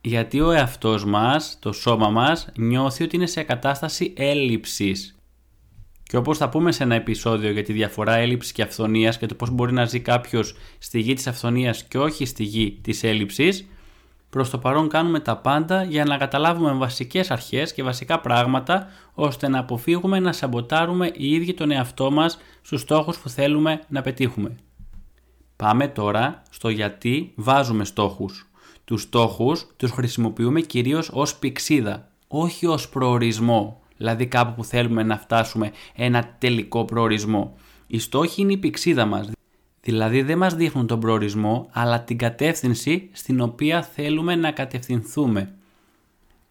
γιατί 0.00 0.40
ο 0.40 0.50
εαυτός 0.50 1.04
μας, 1.04 1.58
το 1.60 1.72
σώμα 1.72 2.10
μας, 2.10 2.48
νιώθει 2.56 3.04
ότι 3.04 3.16
είναι 3.16 3.26
σε 3.26 3.42
κατάσταση 3.42 4.12
έλλειψης. 4.16 5.14
Και 6.14 6.20
όπως 6.20 6.38
θα 6.38 6.48
πούμε 6.48 6.72
σε 6.72 6.82
ένα 6.82 6.94
επεισόδιο 6.94 7.50
για 7.50 7.62
τη 7.62 7.72
διαφορά 7.72 8.14
έλλειψης 8.14 8.52
και 8.52 8.62
αυθονίας 8.62 9.18
και 9.18 9.26
το 9.26 9.34
πώς 9.34 9.50
μπορεί 9.50 9.72
να 9.72 9.84
ζει 9.84 10.00
κάποιος 10.00 10.54
στη 10.78 11.00
γη 11.00 11.14
της 11.14 11.26
αυθονίας 11.26 11.84
και 11.84 11.98
όχι 11.98 12.24
στη 12.24 12.44
γη 12.44 12.78
της 12.82 13.02
έλλειψης, 13.02 13.68
προς 14.30 14.50
το 14.50 14.58
παρόν 14.58 14.88
κάνουμε 14.88 15.20
τα 15.20 15.36
πάντα 15.36 15.82
για 15.82 16.04
να 16.04 16.16
καταλάβουμε 16.16 16.72
βασικές 16.72 17.30
αρχές 17.30 17.72
και 17.72 17.82
βασικά 17.82 18.20
πράγματα 18.20 18.88
ώστε 19.14 19.48
να 19.48 19.58
αποφύγουμε 19.58 20.20
να 20.20 20.32
σαμποτάρουμε 20.32 21.10
οι 21.14 21.34
ίδιοι 21.34 21.54
τον 21.54 21.70
εαυτό 21.70 22.10
μας 22.10 22.38
στους 22.62 22.80
στόχους 22.80 23.18
που 23.18 23.28
θέλουμε 23.28 23.80
να 23.88 24.02
πετύχουμε. 24.02 24.56
Πάμε 25.56 25.88
τώρα 25.88 26.42
στο 26.50 26.68
γιατί 26.68 27.32
βάζουμε 27.34 27.84
στόχους. 27.84 28.50
Τους 28.84 29.02
στόχους 29.02 29.66
τους 29.76 29.90
χρησιμοποιούμε 29.90 30.60
κυρίως 30.60 31.10
ως 31.12 31.36
πηξίδα, 31.36 32.08
όχι 32.28 32.66
ως 32.66 32.88
προορισμό, 32.88 33.83
δηλαδή 33.96 34.26
κάπου 34.26 34.54
που 34.54 34.64
θέλουμε 34.64 35.02
να 35.02 35.18
φτάσουμε 35.18 35.72
ένα 35.94 36.36
τελικό 36.38 36.84
προορισμό. 36.84 37.56
Οι 37.86 37.98
στόχοι 37.98 38.40
είναι 38.42 38.52
η 38.52 38.56
πηξίδα 38.56 39.06
μας, 39.06 39.30
δηλαδή 39.80 40.22
δεν 40.22 40.38
μας 40.38 40.54
δείχνουν 40.54 40.86
τον 40.86 41.00
προορισμό, 41.00 41.68
αλλά 41.72 42.00
την 42.00 42.18
κατεύθυνση 42.18 43.08
στην 43.12 43.40
οποία 43.40 43.82
θέλουμε 43.82 44.34
να 44.34 44.50
κατευθυνθούμε. 44.50 45.54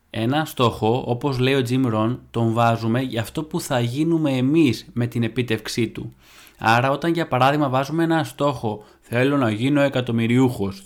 Ένα 0.10 0.46
στόχο, 0.46 1.04
όπως 1.08 1.40
λέει 1.40 1.54
ο 1.54 1.64
Jim 1.70 1.94
Rohn, 1.94 2.18
τον 2.32 2.54
βάζουμε 2.54 3.02
για 3.02 3.22
αυτό 3.22 3.44
που 3.44 3.62
θα 3.62 3.80
γίνουμε 3.80 4.32
εμείς 4.32 4.86
με 4.94 5.08
την 5.08 5.24
επίτευξή 5.24 5.88
του. 5.88 6.14
Άρα 6.58 6.92
όταν 6.92 7.14
για 7.14 7.28
παράδειγμα 7.28 7.70
βάζουμε 7.70 8.04
ένα 8.04 8.24
στόχο, 8.24 8.84
θέλω 9.02 9.38
να 9.38 9.52
γίνω 9.52 9.82
εκατομμυριούχος, 9.82 10.84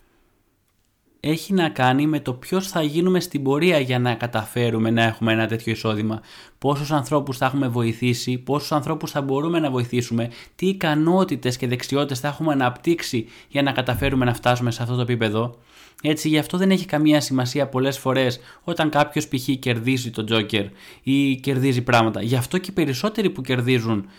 έχει 1.20 1.54
να 1.54 1.70
κάνει 1.70 2.08
με 2.08 2.20
το 2.20 2.34
ποιος 2.34 2.68
θα 2.68 2.82
γίνουμε 2.82 3.20
στην 3.20 3.44
πορεία 3.44 3.80
για 3.80 4.00
να 4.00 4.14
καταφέρουμε 4.14 4.90
να 4.90 5.04
έχουμε 5.04 5.32
ένα 5.32 5.48
τέτοιο 5.48 5.72
εισόδημα. 5.72 6.22
Πόσους 6.58 6.92
ανθρώπους 6.92 7.38
θα 7.38 7.46
έχουμε 7.46 7.68
βοηθήσει, 7.68 8.38
πόσους 8.38 8.72
ανθρώπους 8.72 9.12
θα 9.12 9.22
μπορούμε 9.22 9.60
να 9.60 9.72
βοηθήσουμε, 9.72 10.30
τι 10.56 10.68
ικανότητες 10.68 11.58
και 11.58 11.68
δεξιότητες 11.68 12.20
θα 12.20 12.28
έχουμε 12.28 12.54
αναπτύξει 12.54 13.28
για 13.48 13.62
να 13.62 13.72
καταφέρουμε 13.72 14.26
να 14.26 14.34
φτάσουμε 14.34 14.72
σε 14.72 14.84
αυτό 14.84 14.96
το 14.96 15.02
επίπεδο. 15.02 15.58
Έτσι, 16.02 16.30
γι' 16.30 16.38
αυτό 16.38 16.58
δεν 16.58 16.72
έχει 16.72 16.86
καμία 16.86 17.22
σημασία 17.22 17.68
πολλές 17.68 17.98
φορές 17.98 18.40
όταν 18.64 18.90
κάποιος 18.90 19.28
π.χ. 19.28 19.50
κερδίζει 19.60 20.10
τον 20.10 20.26
Τζόκερ 20.26 20.66
ή 21.04 21.36
κερδίζει 21.36 21.82
πράγματα. 21.82 22.22
Γι' 22.22 22.36
αυτό 22.36 22.58
και 22.58 22.70
οι 22.70 22.74
περισσότεροι 22.74 23.30
που 23.30 23.42
κερδίζουν 23.42 24.10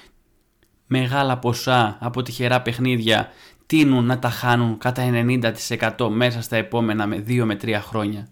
μεγάλα 0.87 1.38
ποσά 1.38 1.99
από 2.00 2.23
τυχερά 2.23 2.62
παιχνίδια 2.62 3.28
τείνουν 3.69 4.05
να 4.05 4.19
τα 4.19 4.31
χάνουν 4.31 4.79
κατά 4.79 5.03
90% 5.99 6.09
μέσα 6.11 6.43
στα 6.43 6.57
επόμενα 6.57 7.07
με 7.07 7.25
2 7.29 7.43
με 7.45 7.57
3 7.63 7.79
χρόνια. 7.81 8.29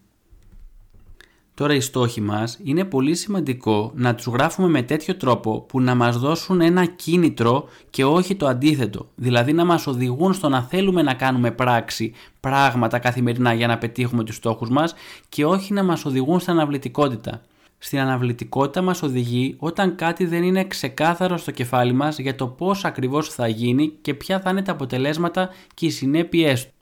Τώρα 1.55 1.75
οι 1.75 1.81
στόχοι 1.81 2.21
μας 2.21 2.59
είναι 2.63 2.85
πολύ 2.85 3.15
σημαντικό 3.15 3.93
να 3.95 4.15
τους 4.15 4.27
γράφουμε 4.27 4.69
με 4.69 4.83
τέτοιο 4.83 5.17
τρόπο 5.17 5.61
που 5.61 5.81
να 5.81 5.95
μας 5.95 6.19
δώσουν 6.19 6.61
ένα 6.61 6.85
κίνητρο 6.85 7.69
και 7.91 8.05
όχι 8.05 8.35
το 8.37 8.47
αντίθετο. 8.47 9.09
Δηλαδή 9.15 9.53
να 9.53 9.65
μας 9.65 9.87
οδηγούν 9.87 10.33
στο 10.33 10.49
να 10.49 10.63
θέλουμε 10.63 11.03
να 11.03 11.15
κάνουμε 11.15 11.51
πράξη, 11.51 12.13
πράγματα 12.41 12.99
καθημερινά 12.99 13.53
για 13.53 13.67
να 13.67 13.79
πετύχουμε 13.79 14.25
τους 14.25 14.37
στόχους 14.37 14.71
μας 14.71 14.95
και 15.29 15.45
όχι 15.45 15.73
να 15.73 15.83
μας 15.83 16.05
οδηγούν 16.05 16.41
στην 16.41 16.53
αναβλητικότητα. 16.53 17.43
Στην 17.87 17.99
αναβλητικότητα 17.99 18.83
μας 18.83 19.03
οδηγεί 19.03 19.57
όταν 19.59 19.97
κάτι 19.97 20.27
δεν 20.27 20.43
είναι 20.43 20.65
ξεκάθαρο 20.65 21.37
στο 21.37 21.51
κεφάλι 21.51 21.93
μας 21.93 22.19
για 22.19 22.35
το 22.35 22.47
πώς 22.47 22.85
ακριβώς 22.85 23.29
θα 23.29 23.49
γίνει 23.49 23.93
και 24.01 24.15
ποια 24.15 24.41
θα 24.41 24.51
είναι 24.51 24.63
τα 24.63 24.73
αποτελέσματα 24.73 25.49
και 25.75 25.87
οι 25.87 25.91
συνέπειές 25.91 26.67
του. 26.67 26.73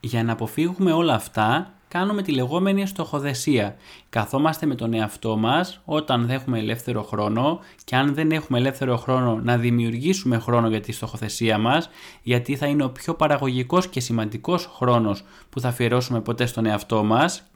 Για 0.00 0.24
να 0.24 0.32
αποφύγουμε 0.32 0.92
όλα 0.92 1.14
αυτά, 1.14 1.74
κάνουμε 1.88 2.22
τη 2.22 2.32
λεγόμενη 2.32 2.86
στοχοθεσία. 2.86 3.76
Καθόμαστε 4.08 4.66
με 4.66 4.74
τον 4.74 4.94
εαυτό 4.94 5.36
μας 5.36 5.80
όταν 5.84 6.26
δεν 6.26 6.36
έχουμε 6.36 6.58
ελεύθερο 6.58 7.02
χρόνο 7.02 7.60
και 7.84 7.96
αν 7.96 8.14
δεν 8.14 8.30
έχουμε 8.30 8.58
ελεύθερο 8.58 8.96
χρόνο 8.96 9.40
να 9.42 9.56
δημιουργήσουμε 9.56 10.38
χρόνο 10.38 10.68
για 10.68 10.80
τη 10.80 10.92
στοχοθεσία 10.92 11.58
μας 11.58 11.90
γιατί 12.22 12.56
θα 12.56 12.66
είναι 12.66 12.84
ο 12.84 12.90
πιο 12.90 13.14
παραγωγικός 13.14 13.88
και 13.88 14.00
σημαντικός 14.00 14.70
χρόνος 14.76 15.24
που 15.50 15.60
θα 15.60 15.68
αφιερώσουμε 15.68 16.20
ποτέ 16.20 16.46
στον 16.46 16.66
εαυτό 16.66 17.04
μας 17.04 17.49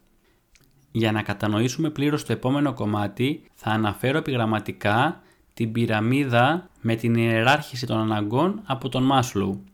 για 0.97 1.13
να 1.13 1.23
κατανοήσουμε 1.23 1.91
πλήρως 1.91 2.25
το 2.25 2.33
επόμενο 2.33 2.75
κομμάτι 2.75 3.43
θα 3.55 3.71
αναφέρω 3.71 4.19
επιγραμματικά 4.19 5.23
την 5.55 5.73
πυραμίδα 5.73 6.71
με 6.81 6.95
την 6.95 7.15
ιεράρχηση 7.15 7.87
των 7.87 7.99
αναγκών 7.99 8.61
από 8.65 8.89
τον 8.89 9.03
Μάσλου. 9.03 9.65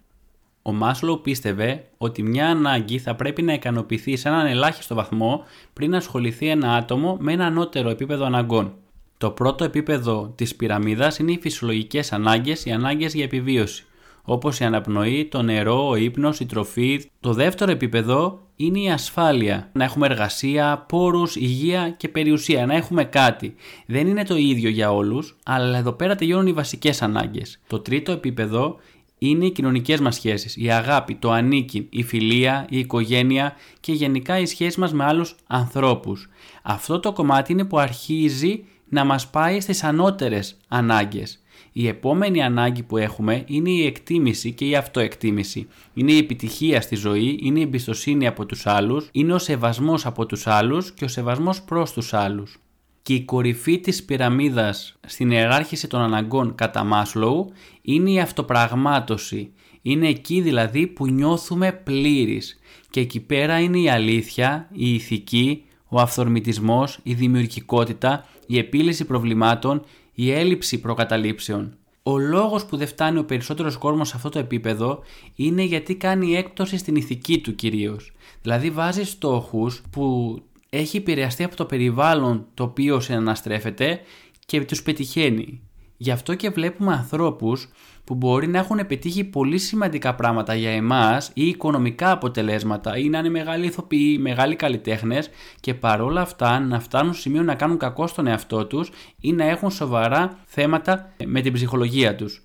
Ο 0.62 0.72
Μάσλο 0.72 1.16
πίστευε 1.16 1.84
ότι 1.98 2.22
μια 2.22 2.48
ανάγκη 2.48 2.98
θα 2.98 3.14
πρέπει 3.14 3.42
να 3.42 3.52
ικανοποιηθεί 3.52 4.16
σε 4.16 4.28
έναν 4.28 4.46
ελάχιστο 4.46 4.94
βαθμό 4.94 5.44
πριν 5.72 5.94
ασχοληθεί 5.94 6.48
ένα 6.48 6.74
άτομο 6.74 7.16
με 7.20 7.32
ένα 7.32 7.46
ανώτερο 7.46 7.90
επίπεδο 7.90 8.24
αναγκών. 8.24 8.74
Το 9.18 9.30
πρώτο 9.30 9.64
επίπεδο 9.64 10.32
της 10.36 10.56
πυραμίδας 10.56 11.18
είναι 11.18 11.32
οι 11.32 11.38
φυσιολογικές 11.40 12.12
ανάγκες, 12.12 12.64
οι 12.64 12.70
ανάγκες 12.70 13.14
για 13.14 13.24
επιβίωση, 13.24 13.84
όπως 14.22 14.60
η 14.60 14.64
αναπνοή, 14.64 15.24
το 15.24 15.42
νερό, 15.42 15.88
ο 15.88 15.96
ύπνος, 15.96 16.40
η 16.40 16.46
τροφή. 16.46 17.10
Το 17.20 17.32
δεύτερο 17.32 17.70
επίπεδο 17.70 18.46
είναι 18.56 18.80
η 18.80 18.90
ασφάλεια. 18.90 19.68
Να 19.72 19.84
έχουμε 19.84 20.06
εργασία, 20.06 20.84
πόρους, 20.88 21.36
υγεία 21.36 21.90
και 21.90 22.08
περιουσία, 22.08 22.66
να 22.66 22.74
έχουμε 22.74 23.04
κάτι. 23.04 23.54
Δεν 23.86 24.06
είναι 24.06 24.24
το 24.24 24.36
ίδιο 24.36 24.68
για 24.68 24.92
όλους, 24.92 25.36
αλλά 25.44 25.78
εδώ 25.78 25.92
πέρα 25.92 26.14
τελειώνουν 26.14 26.46
οι 26.46 26.52
βασικές 26.52 27.02
ανάγκες. 27.02 27.60
Το 27.66 27.78
τρίτο 27.78 28.12
επίπεδο 28.12 28.76
είναι 29.18 29.46
οι 29.46 29.50
κοινωνικές 29.50 30.00
μας 30.00 30.14
σχέσεις, 30.14 30.56
η 30.56 30.70
αγάπη, 30.70 31.14
το 31.14 31.30
ανήκει, 31.30 31.86
η 31.90 32.02
φιλία, 32.02 32.66
η 32.70 32.78
οικογένεια 32.78 33.54
και 33.80 33.92
γενικά 33.92 34.38
η 34.38 34.46
σχέση 34.46 34.80
μας 34.80 34.92
με 34.92 35.04
άλλους 35.04 35.36
ανθρώπους. 35.46 36.28
Αυτό 36.62 37.00
το 37.00 37.12
κομμάτι 37.12 37.52
είναι 37.52 37.64
που 37.64 37.78
αρχίζει 37.78 38.64
να 38.88 39.04
μας 39.04 39.30
πάει 39.30 39.60
στις 39.60 39.82
ανώτερες 39.84 40.56
ανάγκες. 40.68 41.39
Η 41.72 41.88
επόμενη 41.88 42.42
ανάγκη 42.42 42.82
που 42.82 42.96
έχουμε 42.96 43.44
είναι 43.46 43.70
η 43.70 43.86
εκτίμηση 43.86 44.52
και 44.52 44.64
η 44.64 44.74
αυτοεκτίμηση. 44.76 45.68
Είναι 45.94 46.12
η 46.12 46.18
επιτυχία 46.18 46.80
στη 46.80 46.96
ζωή, 46.96 47.38
είναι 47.42 47.58
η 47.58 47.62
εμπιστοσύνη 47.62 48.26
από 48.26 48.46
τους 48.46 48.66
άλλους, 48.66 49.08
είναι 49.12 49.32
ο 49.34 49.38
σεβασμός 49.38 50.06
από 50.06 50.26
τους 50.26 50.46
άλλους 50.46 50.92
και 50.92 51.04
ο 51.04 51.08
σεβασμός 51.08 51.62
προς 51.62 51.92
τους 51.92 52.14
άλλους 52.14 52.58
και 53.02 53.14
η 53.14 53.24
κορυφή 53.24 53.78
της 53.78 54.04
πυραμίδας 54.04 54.98
στην 55.06 55.30
ιεράρχηση 55.30 55.88
των 55.88 56.00
αναγκών 56.00 56.54
κατά 56.54 56.84
Μάσλοου 56.84 57.52
είναι 57.82 58.10
η 58.10 58.20
αυτοπραγμάτωση. 58.20 59.52
Είναι 59.82 60.08
εκεί 60.08 60.40
δηλαδή 60.40 60.86
που 60.86 61.06
νιώθουμε 61.06 61.72
πλήρης 61.72 62.58
και 62.90 63.00
εκεί 63.00 63.20
πέρα 63.20 63.60
είναι 63.60 63.78
η 63.78 63.88
αλήθεια, 63.88 64.68
η 64.72 64.94
ηθική, 64.94 65.64
ο 65.88 66.00
αυθορμητισμός, 66.00 66.98
η 67.02 67.14
δημιουργικότητα, 67.14 68.26
η 68.46 68.58
επίλυση 68.58 69.04
προβλημάτων, 69.04 69.84
η 70.22 70.32
έλλειψη 70.32 70.80
προκαταλήψεων. 70.80 71.76
Ο 72.02 72.18
λόγος 72.18 72.64
που 72.64 72.76
δεν 72.76 72.86
φτάνει 72.86 73.18
ο 73.18 73.24
περισσότερος 73.24 73.76
κόσμος 73.76 74.08
σε 74.08 74.16
αυτό 74.16 74.28
το 74.28 74.38
επίπεδο 74.38 75.02
είναι 75.34 75.62
γιατί 75.62 75.94
κάνει 75.94 76.36
έκπτωση 76.36 76.76
στην 76.76 76.96
ηθική 76.96 77.38
του 77.40 77.54
κυρίως. 77.54 78.12
Δηλαδή 78.42 78.70
βάζει 78.70 79.04
στόχους 79.04 79.82
που 79.90 80.36
έχει 80.70 80.96
επηρεαστεί 80.96 81.44
από 81.44 81.56
το 81.56 81.64
περιβάλλον 81.64 82.46
το 82.54 82.62
οποίο 82.62 83.00
συναναστρέφεται 83.00 84.00
και 84.46 84.64
τους 84.64 84.82
πετυχαίνει. 84.82 85.60
Γι' 85.96 86.10
αυτό 86.10 86.34
και 86.34 86.50
βλέπουμε 86.50 86.92
ανθρώπους 86.92 87.68
που 88.10 88.16
μπορεί 88.16 88.48
να 88.48 88.58
έχουν 88.58 88.86
πετύχει 88.86 89.24
πολύ 89.24 89.58
σημαντικά 89.58 90.14
πράγματα 90.14 90.54
για 90.54 90.70
εμάς 90.70 91.30
ή 91.34 91.46
οικονομικά 91.46 92.10
αποτελέσματα 92.10 92.96
ή 92.98 93.08
να 93.08 93.18
είναι 93.18 93.28
μεγάλοι 93.28 93.66
ηθοποιοί, 93.66 94.18
μεγάλοι 94.20 94.56
καλλιτέχνες 94.56 95.30
και 95.60 95.74
παρόλα 95.74 96.20
αυτά 96.20 96.60
να 96.60 96.80
φτάνουν 96.80 97.12
στο 97.12 97.22
σημείο 97.22 97.42
να 97.42 97.54
κάνουν 97.54 97.78
κακό 97.78 98.06
στον 98.06 98.26
εαυτό 98.26 98.66
τους 98.66 98.90
ή 99.20 99.32
να 99.32 99.44
έχουν 99.44 99.70
σοβαρά 99.70 100.38
θέματα 100.44 101.12
με 101.24 101.40
την 101.40 101.52
ψυχολογία 101.52 102.16
τους. 102.16 102.42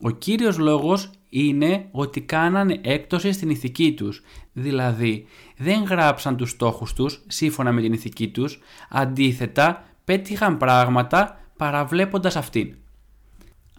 Ο 0.00 0.10
κύριος 0.10 0.58
λόγος 0.58 1.10
είναι 1.28 1.86
ότι 1.90 2.20
κάνανε 2.20 2.80
έκπτωση 2.82 3.32
στην 3.32 3.50
ηθική 3.50 3.92
τους. 3.92 4.22
Δηλαδή, 4.52 5.26
δεν 5.56 5.82
γράψαν 5.82 6.36
τους 6.36 6.50
στόχους 6.50 6.92
τους 6.92 7.22
σύμφωνα 7.26 7.72
με 7.72 7.80
την 7.80 7.92
ηθική 7.92 8.28
τους, 8.28 8.60
αντίθετα 8.90 9.84
πέτυχαν 10.04 10.56
πράγματα 10.56 11.40
παραβλέποντας 11.56 12.36
αυτήν. 12.36 12.74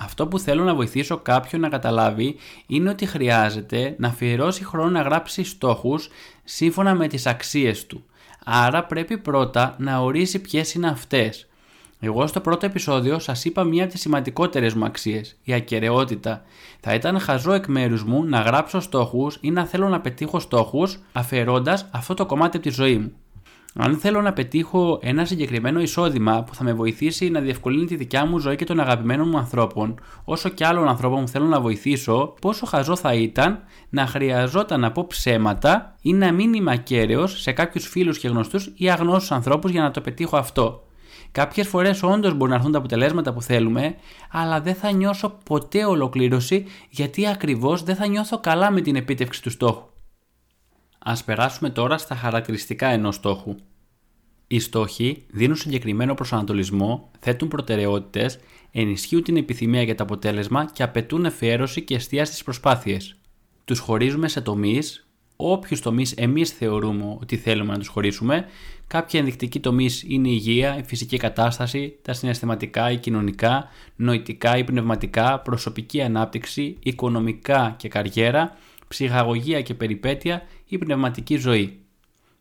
Αυτό 0.04 0.28
που 0.28 0.40
θέλω 0.40 0.64
να 0.64 0.76
βοηθήσω 0.76 1.18
κάποιον 1.18 1.62
να 1.62 1.70
καταλάβει 1.70 2.36
είναι 2.68 2.90
ότι 2.90 3.06
χρειάζεται 3.06 3.96
να 3.98 4.08
αφιερώσει 4.08 4.66
χρόνο 4.66 4.90
να 4.90 5.02
γράψει 5.02 5.44
στόχους 5.44 6.10
σύμφωνα 6.44 6.96
με 6.96 7.08
τις 7.08 7.26
αξίες 7.26 7.86
του. 7.86 8.06
Άρα 8.46 8.84
πρέπει 8.84 9.18
πρώτα 9.18 9.76
να 9.78 10.00
ορίσει 10.00 10.40
ποιες 10.40 10.74
είναι 10.74 10.88
αυτές. 10.88 11.48
Εγώ 12.00 12.28
στο 12.28 12.40
πρώτο 12.40 12.66
επεισόδιο 12.66 13.20
σας 13.20 13.46
είπα 13.46 13.64
μία 13.64 13.84
από 13.84 13.92
τις 13.92 14.02
σημαντικότερες 14.02 14.74
μου 14.74 14.86
αξίες, 14.86 15.38
η 15.44 15.54
ακαιρεότητα. 15.54 16.44
Θα 16.80 16.94
ήταν 16.94 17.20
χαζό 17.20 17.54
εκ 17.54 17.68
μέρους 17.68 18.04
μου 18.04 18.24
να 18.24 18.40
γράψω 18.40 18.80
στόχους 18.80 19.38
ή 19.42 19.52
να 19.52 19.66
θέλω 19.66 19.88
να 19.88 20.02
πετύχω 20.02 20.40
στόχους 20.40 21.00
αφαιρώντας 21.12 21.88
αυτό 21.92 22.14
το 22.14 22.26
κομμάτι 22.26 22.58
από 22.58 22.68
τη 22.68 22.74
ζωή 22.74 22.98
μου. 22.98 23.12
Αν 23.76 23.98
θέλω 23.98 24.22
να 24.22 24.34
πετύχω 24.34 25.00
ένα 25.02 25.26
συγκεκριμένο 25.26 25.82
εισόδημα 25.82 26.44
που 26.44 26.56
θα 26.56 26.64
με 26.64 26.74
βοηθήσει 26.74 27.30
να 27.30 27.40
διευκολύνει 27.40 27.86
τη 27.86 27.96
δικιά 27.96 28.26
μου 28.26 28.40
ζωή 28.40 28.56
και 28.56 28.66
των 28.66 28.80
αγαπημένων 28.80 29.30
μου 29.30 29.38
ανθρώπων, 29.38 30.00
όσο 30.24 30.50
και 30.50 30.66
άλλων 30.66 30.88
ανθρώπων 30.88 31.22
που 31.22 31.28
θέλω 31.28 31.46
να 31.46 31.62
βοηθήσω, 31.62 32.34
πόσο 32.42 32.66
χαζό 32.66 32.96
θα 32.96 33.14
ήταν 33.14 33.60
να 33.90 34.06
χρειαζόταν 34.06 34.80
να 34.80 34.92
πω 34.92 35.08
ψέματα 35.08 35.96
ή 36.02 36.14
να 36.14 36.32
μην 36.32 36.54
είμαι 36.54 36.72
ακέραιος 36.72 37.42
σε 37.42 37.52
κάποιους 37.52 37.88
φίλους 37.88 38.18
και 38.20 38.28
γνωστούς 38.28 38.72
ή 38.76 38.90
αγνώστους 38.90 39.32
ανθρώπους 39.32 39.72
για 39.72 39.82
να 39.82 39.92
το 39.92 40.02
πετύχω 40.02 40.38
αυτό. 40.38 40.84
Κάποιες 41.32 41.68
φορές 41.68 42.04
όντως 42.04 42.34
μπορεί 42.34 42.50
να 42.50 42.56
έρθουν 42.56 42.72
τα 42.72 42.78
αποτελέσματα 42.78 43.34
που 43.34 43.42
θέλουμε, 43.42 43.96
αλλά 44.32 44.62
δεν 44.62 44.76
θα 44.76 44.92
νιώσω 44.92 45.38
ποτέ 45.46 45.86
ολοκλήρωση 45.86 46.66
γιατί 46.90 47.28
ακριβώς 47.28 47.84
δεν 47.84 47.96
θα 47.96 48.08
νιώθω 48.08 48.40
καλά 48.40 48.72
με 48.72 48.82
την 48.82 48.96
επίτευξη 48.96 49.42
του 49.42 49.50
στόχου. 49.50 49.91
Α 51.04 51.24
περάσουμε 51.26 51.70
τώρα 51.70 51.98
στα 51.98 52.16
χαρακτηριστικά 52.16 52.88
ενός 52.88 53.16
στόχου. 53.16 53.56
Οι 54.48 54.60
στόχοι 54.60 55.26
δίνουν 55.30 55.56
συγκεκριμένο 55.56 56.14
προσανατολισμό, 56.14 57.12
θέτουν 57.20 57.48
προτεραιότητες, 57.48 58.40
ενισχύουν 58.72 59.24
την 59.24 59.38
επιθυμία 59.38 59.82
για 59.82 59.96
το 59.96 60.04
αποτέλεσμα 60.04 60.66
και 60.74 60.84
απαιτούν 60.84 61.26
εφιέρωση 61.26 61.82
και 61.82 61.96
εστίαση 61.96 62.32
στις 62.32 62.44
προσπάθειες. 62.44 63.16
Τους 63.66 63.80
χωρίζουμε 63.80 64.28
σε 64.28 64.42
τομείς, 64.42 65.08
όποιους 65.36 65.82
τομείς 65.82 66.12
εμείς 66.12 66.50
θεωρούμε 66.52 67.18
ότι 67.20 67.38
θέλουμε 67.38 67.72
να 67.72 67.78
τους 67.78 67.88
χωρίσουμε, 67.88 68.46
Κάποιοι 68.92 69.20
ενδεικτικοί 69.24 69.60
τομείς 69.60 70.04
είναι 70.08 70.28
η 70.28 70.32
υγεία, 70.34 70.78
η 70.78 70.84
φυσική 70.84 71.18
κατάσταση, 71.18 71.96
τα 72.02 72.14
συναισθηματικά, 72.14 72.92
η 72.92 72.98
κοινωνικά, 72.98 73.68
νοητικά 73.96 74.58
ή 74.58 74.64
πνευματικά, 74.64 75.40
προσωπική 75.40 76.02
ανάπτυξη, 76.02 76.78
οικονομικά 76.84 77.74
και 77.78 77.88
καριέρα, 77.88 78.58
ψυχαγωγία 78.92 79.62
και 79.62 79.74
περιπέτεια 79.74 80.42
ή 80.66 80.78
πνευματική 80.78 81.38
ζωή. 81.38 81.80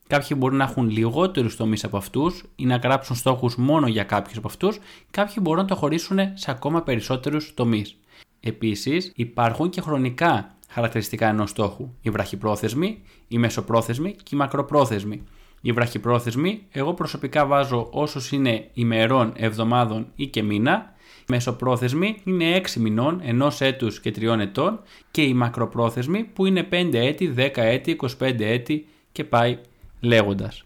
Κάποιοι 0.07 0.37
μπορούν 0.40 0.57
να 0.57 0.64
έχουν 0.64 0.90
λιγότερους 0.90 1.57
τομείς 1.57 1.85
από 1.85 1.97
αυτούς 1.97 2.45
ή 2.57 2.66
να 2.66 2.76
γράψουν 2.76 3.16
στόχους 3.16 3.57
μόνο 3.57 3.87
για 3.87 4.04
κάποιους 4.04 4.37
από 4.37 4.47
αυτούς, 4.47 4.78
κάποιοι 5.11 5.35
μπορούν 5.40 5.61
να 5.61 5.69
το 5.69 5.75
χωρίσουν 5.75 6.19
σε 6.35 6.50
ακόμα 6.50 6.83
περισσότερους 6.83 7.54
τομείς. 7.54 7.97
Επίσης, 8.40 9.12
υπάρχουν 9.14 9.71
και 9.71 9.80
χρονικά 9.80 10.54
χαρακτηριστικά 10.69 11.28
ενός 11.28 11.50
στόχου: 11.50 11.88
η 12.00 12.11
βραχυπρόθεσμη, 12.11 13.02
η 13.28 13.38
μεσοπρόθεσμη 13.38 14.12
και 14.23 14.35
η 14.35 14.37
μακροπρόθεσμη. 14.37 15.23
Η 15.61 15.73
βραχυπρόθεσμη, 15.73 16.62
εγώ 16.71 16.95
προσωπικά 16.95 17.47
βάζω 17.47 17.88
όσους 17.90 18.33
είναι 18.33 18.71
ημερών, 18.75 19.33
εβδομάδων 19.37 20.07
ή 20.14 20.26
και 20.26 20.42
μήνα. 20.42 20.95
Η 21.30 21.32
μεσοπρόθεσμη 21.32 22.20
είναι 22.25 22.56
6 22.56 22.70
μηνών, 22.76 23.20
1 23.42 23.50
έτους 23.58 24.00
και 24.00 24.10
3 24.10 24.38
ετών 24.38 24.80
και 25.10 25.22
η 25.22 25.34
μακροπρόθεσμη 25.34 26.25
που 26.25 26.46
είναι 26.46 26.68
5 26.70 26.99
έτη, 26.99 27.34
10 27.37 27.50
έτη, 27.54 27.99
25 28.18 28.44
έτη 28.44 28.87
και 29.12 29.25
πάει 29.25 29.58
λέγοντας. 30.00 30.64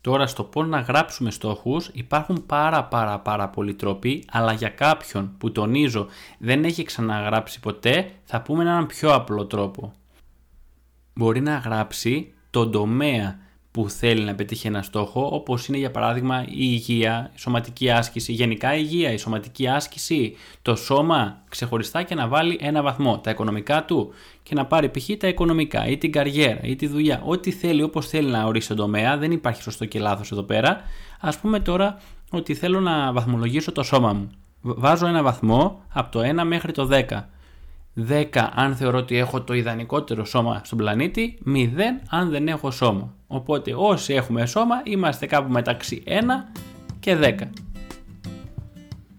Τώρα 0.00 0.26
στο 0.26 0.44
πώς 0.44 0.66
να 0.66 0.80
γράψουμε 0.80 1.30
στόχους 1.30 1.90
υπάρχουν 1.92 2.46
πάρα 2.46 2.84
πάρα 2.84 3.18
πάρα 3.18 3.48
πολλοί 3.48 3.74
τρόποι, 3.74 4.24
αλλά 4.30 4.52
για 4.52 4.68
κάποιον 4.68 5.34
που 5.38 5.52
τονίζω 5.52 6.06
δεν 6.38 6.64
έχει 6.64 6.82
ξαναγράψει 6.82 7.60
ποτέ, 7.60 8.10
θα 8.24 8.42
πούμε 8.42 8.62
έναν 8.62 8.86
πιο 8.86 9.14
απλό 9.14 9.46
τρόπο. 9.46 9.92
Μπορεί 11.14 11.40
να 11.40 11.56
γράψει 11.56 12.32
τον 12.50 12.70
τομέα 12.70 13.38
που 13.72 13.88
θέλει 13.88 14.24
να 14.24 14.34
πετύχει 14.34 14.66
ένα 14.66 14.82
στόχο, 14.82 15.28
όπως 15.32 15.66
είναι 15.66 15.78
για 15.78 15.90
παράδειγμα 15.90 16.42
η 16.42 16.54
υγεία, 16.56 17.30
η 17.34 17.38
σωματική 17.38 17.90
άσκηση, 17.90 18.32
γενικά 18.32 18.74
η 18.74 18.80
υγεία, 18.82 19.12
η 19.12 19.16
σωματική 19.16 19.68
άσκηση, 19.68 20.36
το 20.62 20.76
σώμα 20.76 21.42
ξεχωριστά 21.48 22.02
και 22.02 22.14
να 22.14 22.28
βάλει 22.28 22.58
ένα 22.60 22.82
βαθμό, 22.82 23.18
τα 23.18 23.30
οικονομικά 23.30 23.84
του 23.84 24.12
και 24.42 24.54
να 24.54 24.66
πάρει 24.66 24.90
π.χ. 24.90 25.08
τα 25.18 25.28
οικονομικά 25.28 25.86
ή 25.86 25.98
την 25.98 26.12
καριέρα 26.12 26.60
ή 26.62 26.76
τη 26.76 26.86
δουλειά. 26.86 27.22
Ό,τι 27.24 27.50
θέλει, 27.50 27.82
όπως 27.82 28.08
θέλει 28.08 28.30
να 28.30 28.44
ορίσει 28.44 28.68
τον 28.68 28.76
τομέα, 28.76 29.16
δεν 29.16 29.32
υπάρχει 29.32 29.62
σωστό 29.62 29.84
και 29.84 29.98
λάθος 29.98 30.32
εδώ 30.32 30.42
πέρα. 30.42 30.80
Α 31.20 31.30
πούμε 31.40 31.60
τώρα 31.60 32.00
ότι 32.30 32.54
θέλω 32.54 32.80
να 32.80 33.12
βαθμολογήσω 33.12 33.72
το 33.72 33.82
σώμα 33.82 34.12
μου. 34.12 34.30
Βάζω 34.60 35.06
ένα 35.06 35.22
βαθμό 35.22 35.82
από 35.88 36.10
το 36.10 36.40
1 36.40 36.44
μέχρι 36.44 36.72
το 36.72 36.88
10. 36.92 37.24
10 38.08 38.26
αν 38.54 38.76
θεωρώ 38.76 38.98
ότι 38.98 39.16
έχω 39.16 39.42
το 39.42 39.54
ιδανικότερο 39.54 40.24
σώμα 40.24 40.60
στον 40.64 40.78
πλανήτη, 40.78 41.38
0 41.46 41.58
αν 42.10 42.30
δεν 42.30 42.48
έχω 42.48 42.70
σώμα. 42.70 43.14
Οπότε 43.26 43.74
όσοι 43.76 44.14
έχουμε 44.14 44.46
σώμα 44.46 44.80
είμαστε 44.84 45.26
κάπου 45.26 45.52
μεταξύ 45.52 46.02
1 46.06 46.10
και 47.00 47.16
10. 47.22 47.34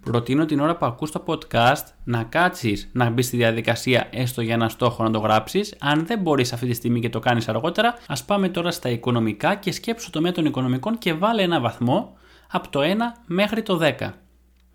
Προτείνω 0.04 0.46
την 0.46 0.60
ώρα 0.60 0.76
που 0.76 0.86
ακούς 0.86 1.12
το 1.12 1.24
podcast 1.26 1.84
να 2.04 2.24
κάτσεις 2.24 2.90
να 2.94 3.10
μπεις 3.10 3.26
στη 3.26 3.38
διαδικασία 3.38 4.08
έστω 4.12 4.42
για 4.42 4.54
ένα 4.54 4.70
στόχο 4.70 5.04
να 5.04 5.12
το 5.12 5.20
γράψεις. 5.20 5.76
Αν 5.80 6.06
δεν 6.06 6.20
μπορείς 6.20 6.54
αυτή 6.54 6.68
τη 6.68 6.74
στιγμή 6.74 7.00
και 7.00 7.10
το 7.10 7.20
κάνεις 7.20 7.48
αργότερα, 7.50 7.96
ας 8.08 8.24
πάμε 8.24 8.50
τώρα 8.50 8.72
στα 8.72 8.90
οικονομικά 8.90 9.56
και 9.56 9.72
σκέψου 9.72 10.10
το 10.10 10.22
με 10.22 10.32
των 10.32 10.46
οικονομικών 10.46 10.98
και 10.98 11.14
βάλε 11.14 11.42
ένα 11.42 11.60
βαθμό 11.60 12.18
από 12.52 12.70
το 12.70 12.82
1 12.82 12.86
μέχρι 13.26 13.62
το 13.62 13.80
10. 13.82 14.10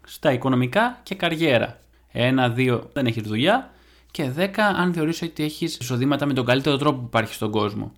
Στα 0.07 0.33
οικονομικά 0.33 1.01
και 1.03 1.15
καριέρα. 1.15 1.79
1, 2.13 2.53
2 2.57 2.81
δεν 2.93 3.07
έχει 3.07 3.21
δουλειά, 3.21 3.71
και 4.11 4.31
10 4.37 4.49
αν 4.59 4.93
θεωρείς 4.93 5.23
ότι 5.23 5.45
έχεις 5.45 5.77
εισοδήματα 5.77 6.27
με 6.27 6.33
τον 6.33 6.45
καλύτερο 6.45 6.77
τρόπο 6.77 6.99
που 6.99 7.07
υπάρχει 7.07 7.35
στον 7.35 7.51
κόσμο. 7.51 7.93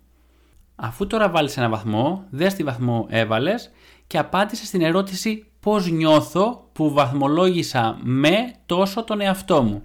Αφού 0.75 1.07
τώρα 1.07 1.29
βάλεις 1.29 1.57
ένα 1.57 1.69
βαθμό, 1.69 2.25
δες 2.29 2.53
τι 2.53 2.63
βαθμό 2.63 3.05
έβαλες 3.09 3.71
και 4.07 4.17
απάντησες 4.17 4.67
στην 4.67 4.81
ερώτηση 4.81 5.45
πώς 5.59 5.91
νιώθω 5.91 6.69
που 6.73 6.93
βαθμολόγησα 6.93 7.97
με 8.01 8.53
τόσο 8.65 9.03
τον 9.03 9.21
εαυτό 9.21 9.63
μου. 9.63 9.81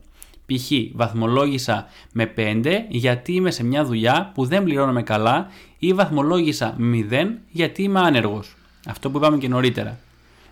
Π.χ. 0.46 0.70
βαθμολόγησα 0.94 1.86
με 2.12 2.32
5 2.36 2.64
γιατί 2.88 3.32
είμαι 3.32 3.50
σε 3.50 3.64
μια 3.64 3.84
δουλειά 3.84 4.30
που 4.34 4.44
δεν 4.44 4.64
πληρώνομαι 4.64 5.02
καλά 5.02 5.46
ή 5.78 5.92
βαθμολόγησα 5.92 6.76
0 7.10 7.26
γιατί 7.50 7.82
είμαι 7.82 8.00
άνεργος. 8.00 8.56
Αυτό 8.86 9.10
που 9.10 9.16
είπαμε 9.16 9.38
και 9.38 9.48
νωρίτερα. 9.48 9.98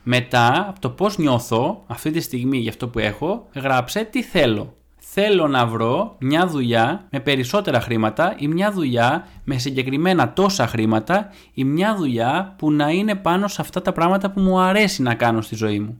Μετά 0.02 0.66
από 0.68 0.80
το 0.80 0.90
πώς 0.90 1.18
νιώθω 1.18 1.84
αυτή 1.86 2.10
τη 2.10 2.20
στιγμή 2.20 2.58
για 2.58 2.70
αυτό 2.70 2.88
που 2.88 2.98
έχω, 2.98 3.48
γράψε 3.54 4.04
τι 4.04 4.22
θέλω 4.22 4.74
θέλω 5.16 5.49
να 5.49 5.66
βρω 5.66 6.16
μια 6.18 6.47
δουλειά 6.47 7.06
με 7.11 7.21
περισσότερα 7.21 7.80
χρήματα 7.80 8.35
ή 8.38 8.49
μια 8.49 8.73
δουλειά 8.73 9.26
με 9.44 9.59
συγκεκριμένα 9.59 10.33
τόσα 10.33 10.66
χρήματα 10.66 11.30
ή 11.52 11.64
μια 11.64 11.97
δουλειά 11.97 12.54
που 12.59 12.73
να 12.73 12.90
είναι 12.90 13.14
πάνω 13.14 13.49
σε 13.49 13.61
αυτά 13.61 13.83
τα 13.83 13.92
πράγματα 13.92 14.30
που 14.30 14.40
μου 14.40 14.59
αρέσει 14.59 15.02
να 15.02 15.14
κάνω 15.14 15.40
στη 15.40 15.54
ζωή 15.54 15.80
μου. 15.80 15.99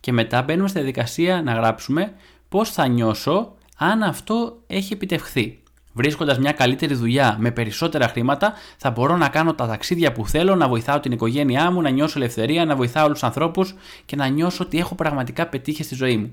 Και 0.00 0.12
μετά 0.12 0.42
μπαίνουμε 0.42 0.68
στη 0.68 0.78
διαδικασία 0.78 1.42
να 1.42 1.52
γράψουμε 1.52 2.12
πώς 2.48 2.70
θα 2.70 2.86
νιώσω 2.86 3.54
αν 3.76 4.02
αυτό 4.02 4.62
έχει 4.66 4.92
επιτευχθεί. 4.92 5.58
Βρίσκοντας 5.92 6.38
μια 6.38 6.52
καλύτερη 6.52 6.94
δουλειά 6.94 7.36
με 7.38 7.50
περισσότερα 7.50 8.08
χρήματα, 8.08 8.52
θα 8.76 8.90
μπορώ 8.90 9.16
να 9.16 9.28
κάνω 9.28 9.54
τα 9.54 9.66
ταξίδια 9.66 10.12
που 10.12 10.28
θέλω, 10.28 10.54
να 10.54 10.68
βοηθάω 10.68 11.00
την 11.00 11.12
οικογένειά 11.12 11.70
μου, 11.70 11.80
να 11.80 11.90
νιώσω 11.90 12.18
ελευθερία, 12.18 12.64
να 12.64 12.76
βοηθάω 12.76 13.04
όλους 13.04 13.18
τους 13.18 13.28
ανθρώπους 13.28 13.74
και 14.04 14.16
να 14.16 14.26
νιώσω 14.26 14.64
ότι 14.64 14.78
έχω 14.78 14.94
πραγματικά 14.94 15.46
πετύχει 15.46 15.82
στη 15.82 15.94
ζωή 15.94 16.16
μου. 16.16 16.30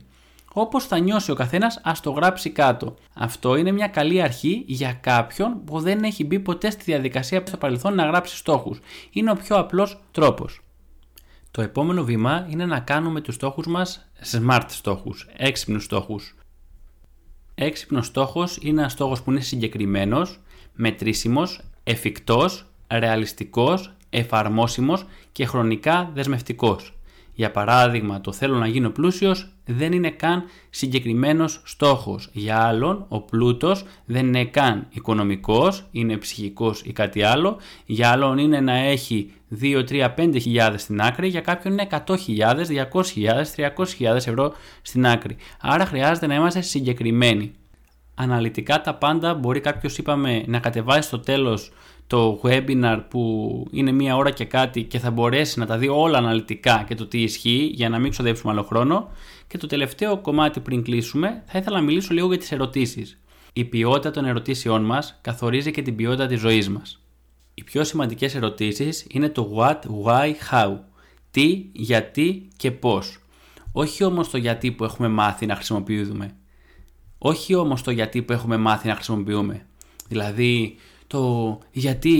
Όπως 0.53 0.86
θα 0.86 1.00
νιώσει 1.00 1.31
ο 1.31 1.36
καθένας, 1.36 1.79
ας 1.83 2.00
το 2.00 2.12
γράψει 2.12 2.50
κάτω. 2.50 2.95
Αυτό 3.13 3.55
είναι 3.55 3.72
μια 3.72 3.88
καλή 3.88 4.22
αρχή 4.22 4.63
για 4.67 4.93
κάποιον 4.93 5.63
που 5.63 5.79
δεν 5.79 6.03
έχει 6.03 6.24
μπει 6.24 6.39
ποτέ 6.39 6.69
στη 6.69 6.83
διαδικασία 6.83 7.43
στο 7.45 7.57
παρελθόν 7.57 7.95
να 7.95 8.05
γράψει 8.05 8.36
στόχους. 8.36 8.79
Είναι 9.12 9.31
ο 9.31 9.36
πιο 9.36 9.55
απλός 9.55 10.00
τρόπος. 10.12 10.62
Το 11.51 11.61
επόμενο 11.61 12.03
βήμα 12.03 12.48
είναι 12.50 12.66
να 12.66 12.79
κάνουμε 12.79 13.22
τους 13.22 13.35
στόχους 13.35 13.68
μας 13.68 14.09
smart 14.31 14.66
στόχους, 14.68 15.27
έξυπνους 15.37 15.83
στόχους. 15.83 16.35
Έξυπνος 17.55 18.05
στόχος 18.05 18.57
είναι 18.61 18.79
ένας 18.79 18.92
στόχος 18.92 19.22
που 19.22 19.31
είναι 19.31 19.39
συγκεκριμένος, 19.39 20.39
μετρήσιμος, 20.74 21.61
εφικτός, 21.83 22.66
ρεαλιστικός, 22.92 23.94
εφαρμόσιμος 24.09 25.05
και 25.31 25.46
χρονικά 25.46 26.11
δεσμευτικός. 26.13 26.94
Για 27.35 27.51
παράδειγμα, 27.51 28.22
το 28.22 28.31
θέλω 28.31 28.57
να 28.57 28.67
γίνω 28.67 28.89
πλούσιος 28.89 29.48
δεν 29.65 29.91
είναι 29.91 30.09
καν 30.09 30.43
συγκεκριμένος 30.69 31.61
στόχος. 31.63 32.29
Για 32.33 32.59
άλλον, 32.59 33.05
ο 33.07 33.22
πλούτος 33.22 33.85
δεν 34.05 34.25
είναι 34.25 34.46
καν 34.46 34.87
οικονομικός, 34.89 35.85
είναι 35.91 36.17
ψυχικός 36.17 36.81
ή 36.81 36.91
κάτι 36.93 37.24
άλλο. 37.24 37.57
Για 37.85 38.09
άλλον 38.09 38.37
είναι 38.37 38.59
να 38.59 38.74
έχει 38.74 39.31
2, 39.61 39.83
3, 39.83 40.13
5 40.13 40.39
χιλιάδες 40.39 40.81
στην 40.81 41.01
άκρη, 41.01 41.27
για 41.27 41.41
κάποιον 41.41 41.74
είναι 41.74 41.81
100 41.81 42.17
χιλιάδες, 42.17 42.67
200 42.67 43.11
χιλιάδες, 43.11 43.51
300 43.51 43.93
χιλιάδες 43.96 44.27
ευρώ 44.27 44.53
στην 44.81 45.07
άκρη. 45.07 45.35
Άρα 45.61 45.85
χρειάζεται 45.85 46.27
να 46.27 46.35
είμαστε 46.35 46.61
συγκεκριμένοι. 46.61 47.51
Αναλυτικά 48.15 48.81
τα 48.81 48.96
πάντα 48.96 49.33
μπορεί 49.33 49.59
κάποιος 49.59 49.98
είπαμε 49.98 50.43
να 50.48 50.59
κατεβάσει 50.59 51.07
στο 51.07 51.19
τέλος 51.19 51.72
το 52.07 52.42
webinar 52.44 53.03
που 53.09 53.66
είναι 53.72 53.92
μία 53.92 54.16
ώρα 54.16 54.31
και 54.31 54.46
κάτι 54.46 54.83
και 54.83 55.00
θα 55.00 55.11
μπορέσει 55.11 55.59
να 55.59 55.66
τα 55.66 55.77
δει 55.77 55.87
όλα 55.87 56.18
αναλυτικά 56.18 56.83
και 56.87 56.96
το 56.96 57.05
τι 57.05 57.22
ισχύει 57.22 57.72
για 57.74 57.89
να 57.89 58.00
μην 58.00 58.11
ξοδέψουμε 58.11 58.51
άλλο 58.51 58.63
χρόνο. 58.63 59.11
Και 59.48 59.57
το 59.57 59.68
τελευταίο 59.68 60.18
κομμάτι 60.18 60.59
πριν 60.59 60.83
κλείσουμε 60.83 61.44
θα 61.46 61.57
ήθελα 61.57 61.75
να 61.77 61.83
μιλήσω 61.83 62.13
λίγο 62.13 62.27
για 62.27 62.37
τις 62.37 62.51
ερωτήσεις. 62.51 63.20
Η 63.53 63.63
ποιότητα 63.63 64.11
των 64.11 64.25
ερωτήσεών 64.25 64.85
μας 64.85 65.20
καθορίζει 65.22 65.72
και 65.72 65.81
την 65.81 65.96
ποιότητα 65.96 66.25
της 66.25 66.39
ζωής 66.39 66.70
μας. 66.70 67.03
Οι 67.53 67.63
πιο 67.63 67.83
σημαντικές 67.83 68.35
ερωτήσεις 68.35 69.05
είναι 69.09 69.29
το 69.29 69.55
what, 69.57 69.79
why, 70.05 70.31
how. 70.51 70.77
Τι, 71.31 71.66
γιατί 71.72 72.48
και 72.57 72.72
πώς. 72.72 73.18
Όχι 73.72 74.03
όμως 74.03 74.29
το 74.29 74.37
γιατί 74.37 74.72
που 74.72 74.83
έχουμε 74.83 75.07
μάθει 75.07 75.46
να 75.46 75.55
χρησιμοποιούμε. 75.55 76.35
Όχι 77.18 77.55
όμως 77.55 77.81
το 77.81 77.92
γιατί 77.92 78.22
που 78.22 78.33
έχουμε 78.33 78.57
μάθει 78.57 78.87
να 78.87 78.96
χρησιμοποιούμε. 78.96 79.66
Δηλαδή, 80.07 80.75
το 81.14 81.60
γιατί, 81.72 82.18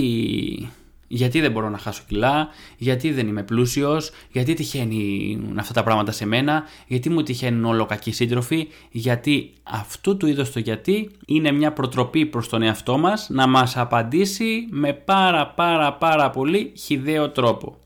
γιατί 1.08 1.40
δεν 1.40 1.52
μπορώ 1.52 1.68
να 1.68 1.78
χάσω 1.78 2.02
κιλά, 2.06 2.48
γιατί 2.76 3.12
δεν 3.12 3.28
είμαι 3.28 3.42
πλούσιος, 3.42 4.10
γιατί 4.32 4.54
τυχαίνουν 4.54 5.58
αυτά 5.58 5.72
τα 5.72 5.82
πράγματα 5.82 6.12
σε 6.12 6.26
μένα, 6.26 6.62
γιατί 6.86 7.10
μου 7.10 7.22
τυχαίνουν 7.22 7.64
όλο 7.64 7.86
κακοί 7.86 8.12
σύντροφοι, 8.12 8.68
γιατί 8.90 9.52
αυτού 9.62 10.16
του 10.16 10.26
είδους 10.26 10.52
το 10.52 10.58
γιατί 10.58 11.10
είναι 11.26 11.52
μια 11.52 11.72
προτροπή 11.72 12.26
προς 12.26 12.48
τον 12.48 12.62
εαυτό 12.62 12.98
μας 12.98 13.28
να 13.30 13.46
μας 13.46 13.76
απαντήσει 13.76 14.66
με 14.70 14.92
πάρα 14.92 15.46
πάρα 15.46 15.92
πάρα 15.92 16.30
πολύ 16.30 16.72
χιδαίο 16.76 17.30
τρόπο. 17.30 17.76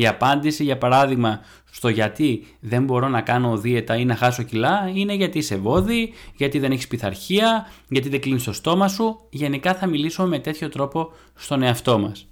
Η 0.00 0.06
απάντηση 0.06 0.64
για 0.64 0.78
παράδειγμα 0.78 1.40
στο 1.70 1.88
γιατί 1.88 2.46
δεν 2.60 2.84
μπορώ 2.84 3.08
να 3.08 3.20
κάνω 3.20 3.56
δίαιτα 3.56 3.96
ή 3.96 4.04
να 4.04 4.16
χάσω 4.16 4.42
κιλά 4.42 4.90
είναι 4.94 5.14
γιατί 5.14 5.38
είσαι 5.38 5.56
βόδι, 5.56 6.12
γιατί 6.36 6.58
δεν 6.58 6.72
έχεις 6.72 6.88
πειθαρχία, 6.88 7.66
γιατί 7.88 8.08
δεν 8.08 8.20
κλείνεις 8.20 8.44
το 8.44 8.52
στόμα 8.52 8.88
σου. 8.88 9.20
Γενικά 9.30 9.74
θα 9.74 9.86
μιλήσω 9.86 10.26
με 10.26 10.38
τέτοιο 10.38 10.68
τρόπο 10.68 11.12
στον 11.34 11.62
εαυτό 11.62 11.98
μας. 11.98 12.26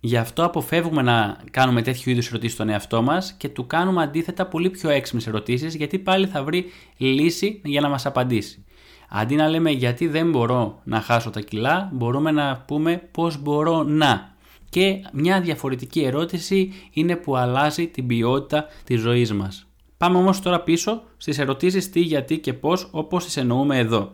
Γι' 0.00 0.16
αυτό 0.16 0.44
αποφεύγουμε 0.44 1.02
να 1.02 1.36
κάνουμε 1.50 1.82
τέτοιου 1.82 2.10
είδους 2.10 2.28
ερωτήσεις 2.28 2.54
στον 2.54 2.68
εαυτό 2.68 3.02
μας 3.02 3.34
και 3.38 3.48
του 3.48 3.66
κάνουμε 3.66 4.02
αντίθετα 4.02 4.46
πολύ 4.46 4.70
πιο 4.70 4.90
έξυπνες 4.90 5.26
ερωτήσεις, 5.26 5.74
γιατί 5.74 5.98
πάλι 5.98 6.26
θα 6.26 6.44
βρει 6.44 6.64
λύση 6.96 7.60
για 7.64 7.80
να 7.80 7.88
μας 7.88 8.06
απαντήσει. 8.06 8.64
Αντί 9.08 9.34
να 9.34 9.48
λέμε 9.48 9.70
γιατί 9.70 10.06
δεν 10.06 10.30
μπορώ 10.30 10.80
να 10.84 11.00
χάσω 11.00 11.30
τα 11.30 11.40
κιλά, 11.40 11.90
μπορούμε 11.92 12.30
να 12.30 12.64
πούμε 12.66 13.08
πώς 13.10 13.42
μπορώ 13.42 13.82
να 13.82 14.33
και 14.74 15.00
μια 15.12 15.40
διαφορετική 15.40 16.00
ερώτηση 16.00 16.72
είναι 16.92 17.16
που 17.16 17.36
αλλάζει 17.36 17.86
την 17.86 18.06
ποιότητα 18.06 18.66
της 18.84 19.00
ζωής 19.00 19.32
μας. 19.32 19.66
Πάμε 19.96 20.18
όμως 20.18 20.40
τώρα 20.40 20.60
πίσω 20.60 21.02
στις 21.16 21.38
ερωτήσεις 21.38 21.90
τι, 21.90 22.00
γιατί 22.00 22.38
και 22.38 22.52
πώς 22.52 22.88
όπως 22.90 23.24
τις 23.24 23.36
εννοούμε 23.36 23.78
εδώ. 23.78 24.12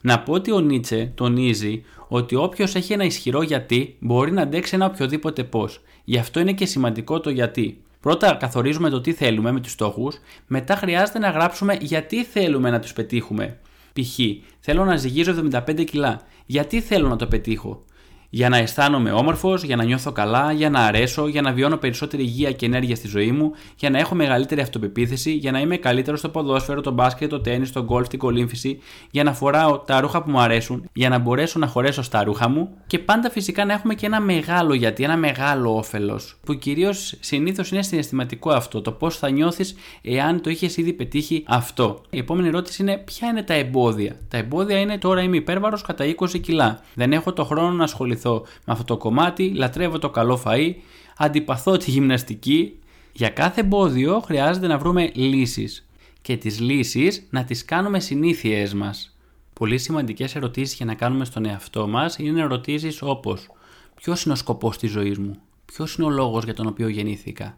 Να 0.00 0.20
πω 0.20 0.32
ότι 0.32 0.52
ο 0.52 0.60
Νίτσε 0.60 1.12
τονίζει 1.14 1.84
ότι 2.08 2.34
όποιος 2.34 2.74
έχει 2.74 2.92
ένα 2.92 3.04
ισχυρό 3.04 3.42
γιατί 3.42 3.96
μπορεί 4.00 4.32
να 4.32 4.42
αντέξει 4.42 4.74
ένα 4.74 4.86
οποιοδήποτε 4.86 5.44
πώς. 5.44 5.80
Γι' 6.04 6.18
αυτό 6.18 6.40
είναι 6.40 6.52
και 6.52 6.66
σημαντικό 6.66 7.20
το 7.20 7.30
γιατί. 7.30 7.82
Πρώτα 8.00 8.34
καθορίζουμε 8.34 8.90
το 8.90 9.00
τι 9.00 9.12
θέλουμε 9.12 9.52
με 9.52 9.60
τους 9.60 9.72
στόχους, 9.72 10.18
μετά 10.46 10.76
χρειάζεται 10.76 11.18
να 11.18 11.30
γράψουμε 11.30 11.78
γιατί 11.80 12.24
θέλουμε 12.24 12.70
να 12.70 12.80
τους 12.80 12.92
πετύχουμε. 12.92 13.58
Π.χ. 13.92 14.18
θέλω 14.60 14.84
να 14.84 14.96
ζυγίζω 14.96 15.44
75 15.52 15.84
κιλά. 15.84 16.20
Γιατί 16.46 16.80
θέλω 16.80 17.08
να 17.08 17.16
το 17.16 17.26
πετύχω; 17.26 17.84
Για 18.30 18.48
να 18.48 18.56
αισθάνομαι 18.56 19.12
όμορφος, 19.12 19.62
για 19.62 19.76
να 19.76 19.84
νιώθω 19.84 20.12
καλά, 20.12 20.52
για 20.52 20.70
να 20.70 20.80
αρέσω, 20.80 21.26
για 21.28 21.42
να 21.42 21.52
βιώνω 21.52 21.76
περισσότερη 21.76 22.22
υγεία 22.22 22.52
και 22.52 22.66
ενέργεια 22.66 22.96
στη 22.96 23.08
ζωή 23.08 23.32
μου, 23.32 23.52
για 23.76 23.90
να 23.90 23.98
έχω 23.98 24.14
μεγαλύτερη 24.14 24.60
αυτοπεποίθηση, 24.60 25.32
για 25.32 25.50
να 25.50 25.60
είμαι 25.60 25.76
καλύτερος 25.76 26.18
στο 26.18 26.28
ποδόσφαιρο, 26.28 26.80
το 26.80 26.90
μπάσκετ, 26.90 27.30
το 27.30 27.40
τέννη, 27.40 27.68
το 27.68 27.84
γκολφ, 27.84 28.08
την 28.08 28.18
κολύμφηση, 28.18 28.78
για 29.10 29.24
να 29.24 29.32
φοράω 29.32 29.78
τα 29.78 30.00
ρούχα 30.00 30.22
που 30.22 30.30
μου 30.30 30.40
αρέσουν, 30.40 30.88
για 30.92 31.08
να 31.08 31.18
μπορέσω 31.18 31.58
να 31.58 31.66
χωρέσω 31.66 32.02
στα 32.02 32.24
ρούχα 32.24 32.48
μου 32.48 32.68
και 32.86 32.98
πάντα 32.98 33.30
φυσικά 33.30 33.64
να 33.64 33.72
έχουμε 33.72 33.94
και 33.94 34.06
ένα 34.06 34.20
μεγάλο 34.20 34.74
γιατί, 34.74 35.04
ένα 35.04 35.16
μεγάλο 35.16 35.76
όφελος, 35.76 36.36
που 36.44 36.54
κυρίως 36.54 37.16
συνήθως 37.20 37.70
είναι 37.70 37.82
συναισθηματικό 37.82 38.50
αυτό, 38.50 38.80
το 38.80 38.92
πώς 38.92 39.16
θα 39.16 39.30
νιώθεις 39.30 39.74
εάν 40.02 40.40
το 40.40 40.50
είχες 40.50 40.76
ήδη 40.76 40.92
πετύχει 40.92 41.44
αυτό. 41.46 42.00
Η 42.10 42.18
επόμενη 42.18 42.48
ερώτηση 42.48 42.82
είναι 42.82 42.96
ποια 42.96 43.28
είναι 43.28 43.42
τα 43.42 43.54
εμπόδια; 43.54 44.16
Τα 44.28 44.36
εμπόδια 44.36 44.78
είναι 44.78 44.98
τώρα 44.98 45.22
είμαι 45.22 45.36
υπέρβαρος 45.36 45.82
κατά 45.82 46.04
20 46.18 46.40
κιλά. 46.40 46.80
Δεν 46.94 47.12
έχω 47.12 47.32
το 47.32 47.44
χρόνο 47.44 47.70
να 47.70 47.84
ασχοληθώ 47.84 48.19
με 48.24 48.72
αυτό 48.72 48.84
το 48.84 48.96
κομμάτι, 48.96 49.52
λατρεύω 49.54 49.98
το 49.98 50.10
καλό 50.10 50.42
φαΐ, 50.44 50.74
αντιπαθώ 51.16 51.76
τη 51.76 51.90
γυμναστική. 51.90 52.78
Για 53.12 53.28
κάθε 53.28 53.60
εμπόδιο 53.60 54.20
χρειάζεται 54.20 54.66
να 54.66 54.78
βρούμε 54.78 55.10
λύσεις 55.14 55.88
και 56.22 56.36
τις 56.36 56.60
λύσεις 56.60 57.26
να 57.30 57.44
τις 57.44 57.64
κάνουμε 57.64 58.00
συνήθειές 58.00 58.74
μας. 58.74 59.16
Πολύ 59.52 59.78
σημαντικές 59.78 60.34
ερωτήσεις 60.34 60.76
για 60.76 60.86
να 60.86 60.94
κάνουμε 60.94 61.24
στον 61.24 61.44
εαυτό 61.44 61.88
μας 61.88 62.18
είναι 62.18 62.40
ερωτήσεις 62.40 63.02
όπως 63.02 63.48
Ποιος 63.94 64.22
είναι 64.24 64.32
ο 64.32 64.36
σκοπός 64.36 64.78
της 64.78 64.90
ζωής 64.90 65.18
μου, 65.18 65.36
Ποιος 65.64 65.94
είναι 65.94 66.06
ο 66.06 66.10
λόγος 66.10 66.44
για 66.44 66.54
τον 66.54 66.66
οποίο 66.66 66.88
γεννήθηκα; 66.88 67.54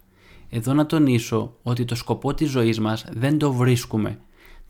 Εδώ 0.50 0.72
να 0.72 0.86
τονίσω 0.86 1.54
ότι 1.62 1.84
το 1.84 1.94
σκοπό 1.94 2.34
της 2.34 2.50
ζωής 2.50 2.80
μας 2.80 3.04
δεν 3.10 3.38
το 3.38 3.52
βρίσκουμε, 3.52 4.18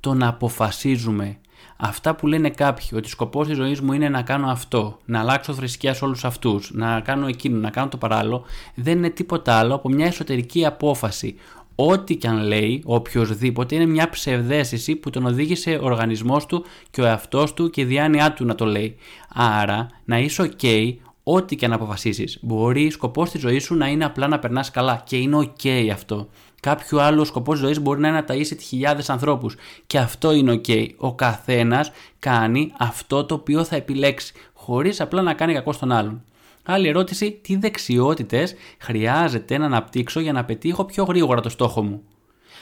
το 0.00 0.14
να 0.14 0.28
αποφασίζουμε 0.28 1.38
Αυτά 1.77 2.14
που 2.14 2.27
λένε 2.27 2.51
κάποιοι 2.51 2.88
ότι 2.94 3.09
σκοπός 3.09 3.46
της 3.46 3.57
ζωής 3.57 3.81
μου 3.81 3.92
είναι 3.92 4.09
να 4.09 4.22
κάνω 4.22 4.51
αυτό, 4.51 4.98
να 5.05 5.20
αλλάξω 5.20 5.53
θρησκεία 5.53 5.94
σε 5.94 6.05
όλους 6.05 6.25
αυτούς, 6.25 6.70
να 6.72 7.01
κάνω 7.01 7.27
εκείνο, 7.27 7.59
να 7.59 7.70
κάνω 7.70 7.88
το 7.88 7.96
παράλληλο, 7.96 8.44
δεν 8.75 8.96
είναι 8.98 9.11
τίποτα 9.11 9.55
άλλο 9.55 9.75
από 9.75 9.88
μια 9.88 10.07
εσωτερική 10.07 10.66
απόφαση. 10.66 11.35
Ό,τι 11.75 12.16
και 12.16 12.29
αν 12.29 12.38
λέει 12.38 12.83
οποιοδήποτε 12.85 13.75
είναι 13.75 13.87
μια 13.87 14.09
ψευδέστηση 14.09 14.96
που 14.96 15.11
τον 15.11 15.27
οδήγησε 15.27 15.79
ο 15.83 15.85
οργανισμός 15.85 16.46
του 16.46 16.64
και 16.90 17.01
ο 17.01 17.05
εαυτός 17.05 17.55
του 17.55 17.70
και 17.70 17.81
η 17.81 17.85
διάνοιά 17.85 18.33
του 18.33 18.44
να 18.44 18.55
το 18.55 18.64
λέει. 18.64 18.96
Άρα 19.35 19.87
να 20.05 20.18
είσαι 20.18 20.51
ok 20.61 20.94
ό,τι 21.22 21.57
και 21.57 21.64
αν 21.64 21.72
αποφασίσεις. 21.72 22.38
Μπορεί 22.42 22.90
σκοπός 22.90 23.31
της 23.31 23.40
ζωής 23.40 23.64
σου 23.64 23.75
να 23.75 23.87
είναι 23.87 24.05
απλά 24.05 24.29
να 24.29 24.38
περνάς 24.38 24.70
καλά 24.70 25.03
και 25.07 25.16
είναι 25.16 25.37
ok 25.37 25.88
αυτό. 25.92 26.29
Κάποιο 26.66 26.98
άλλο 26.98 27.25
σκοπός 27.25 27.59
ζωής 27.59 27.81
μπορεί 27.81 28.01
να 28.01 28.09
είναι 28.09 28.25
να 28.29 28.35
ταΐσει 28.35 28.57
χιλιάδες 28.61 29.11
ανθρώπους. 29.11 29.57
Και 29.87 29.98
αυτό 29.98 30.33
είναι 30.33 30.61
OK. 30.66 30.88
Ο 30.96 31.14
καθένας 31.14 31.90
κάνει 32.18 32.72
αυτό 32.79 33.25
το 33.25 33.35
οποίο 33.35 33.64
θα 33.64 33.77
επιλέξει, 33.77 34.33
χωρίς 34.53 35.01
απλά 35.01 35.22
να 35.22 35.35
κάνει 35.35 35.53
κακό 35.53 35.72
στον 35.72 35.92
άλλον. 35.92 36.22
Άλλη 36.62 36.88
ερώτηση, 36.88 37.38
τι 37.42 37.57
δεξιότητες 37.57 38.55
χρειάζεται 38.79 39.59
να 39.59 39.64
αναπτύξω 39.64 40.20
για 40.20 40.33
να 40.33 40.44
πετύχω 40.44 40.85
πιο 40.85 41.05
γρήγορα 41.05 41.40
το 41.40 41.48
στόχο 41.48 41.83
μου; 41.83 42.03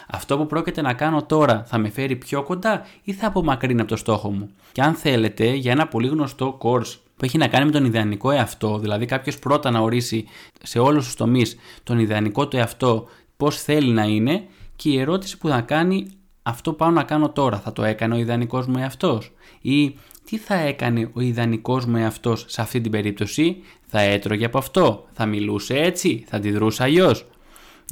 Αυτό 0.07 0.37
που 0.39 0.47
πρόκειται 0.47 0.81
να 0.83 0.93
κάνω 0.93 1.23
τώρα 1.23 1.65
θα 1.67 1.79
με 1.79 1.89
φέρει 1.91 2.17
πιο 2.17 2.43
κοντά 2.43 2.87
ή 3.03 3.13
θα 3.13 3.27
απομακρύνει 3.27 3.81
από 3.81 3.91
το 3.91 3.97
στόχο 3.97 4.31
μου; 4.31 4.51
Και 4.73 4.83
αν 4.83 4.95
θέλετε, 4.95 5.47
για 5.55 5.73
ένα 5.73 5.87
πολύ 5.87 6.09
γνωστό 6.09 6.59
course 6.63 6.99
που 7.17 7.25
έχει 7.25 7.39
να 7.39 7.49
κάνει 7.49 7.65
με 7.65 7.71
τον 7.71 7.85
ιδανικό 7.85 8.31
εαυτό, 8.31 8.79
δηλαδή 8.79 9.07
κάποιος 9.07 9.39
πρώτα 9.39 9.71
να 9.71 9.81
ορίσει 9.81 10.27
σε 10.63 10.79
όλους 10.79 11.05
τους 11.05 11.15
τομείς 11.15 11.57
τον 11.83 11.99
ιδανικό 11.99 12.49
του 12.49 12.57
εαυτό 12.57 13.09
πώς 13.41 13.63
θέλει 13.63 13.91
να 13.91 14.05
είναι 14.05 14.45
και 14.77 14.91
η 14.91 14.99
ερώτηση 15.01 15.39
που 15.39 15.49
θα 15.49 15.61
κάνει 15.61 16.07
αυτό 16.43 16.73
πάω 16.73 16.91
να 16.91 17.03
κάνω 17.03 17.31
τώρα, 17.31 17.59
θα 17.59 17.73
το 17.73 17.85
έκανε 17.85 18.15
ο 18.15 18.19
ιδανικός 18.19 18.67
μου 18.67 18.79
εαυτός 18.79 19.33
ή 19.61 19.95
τι 20.25 20.39
θα 20.39 20.55
έκανε 20.55 21.11
ο 21.13 21.21
ιδανικός 21.21 21.85
μου 21.87 21.97
εαυτός 21.97 22.45
σε 22.49 22.61
αυτή 22.61 22.81
την 22.81 22.91
περίπτωση, 22.91 23.57
θα 23.87 24.01
έτρωγε 24.01 24.45
από 24.45 24.59
αυτό, 24.59 25.05
θα 25.13 25.27
μιλούσε 25.27 25.75
έτσι, 25.75 26.25
θα 26.29 26.37
αντιδρούσε 26.37 26.83
αλλιώς. 26.83 27.25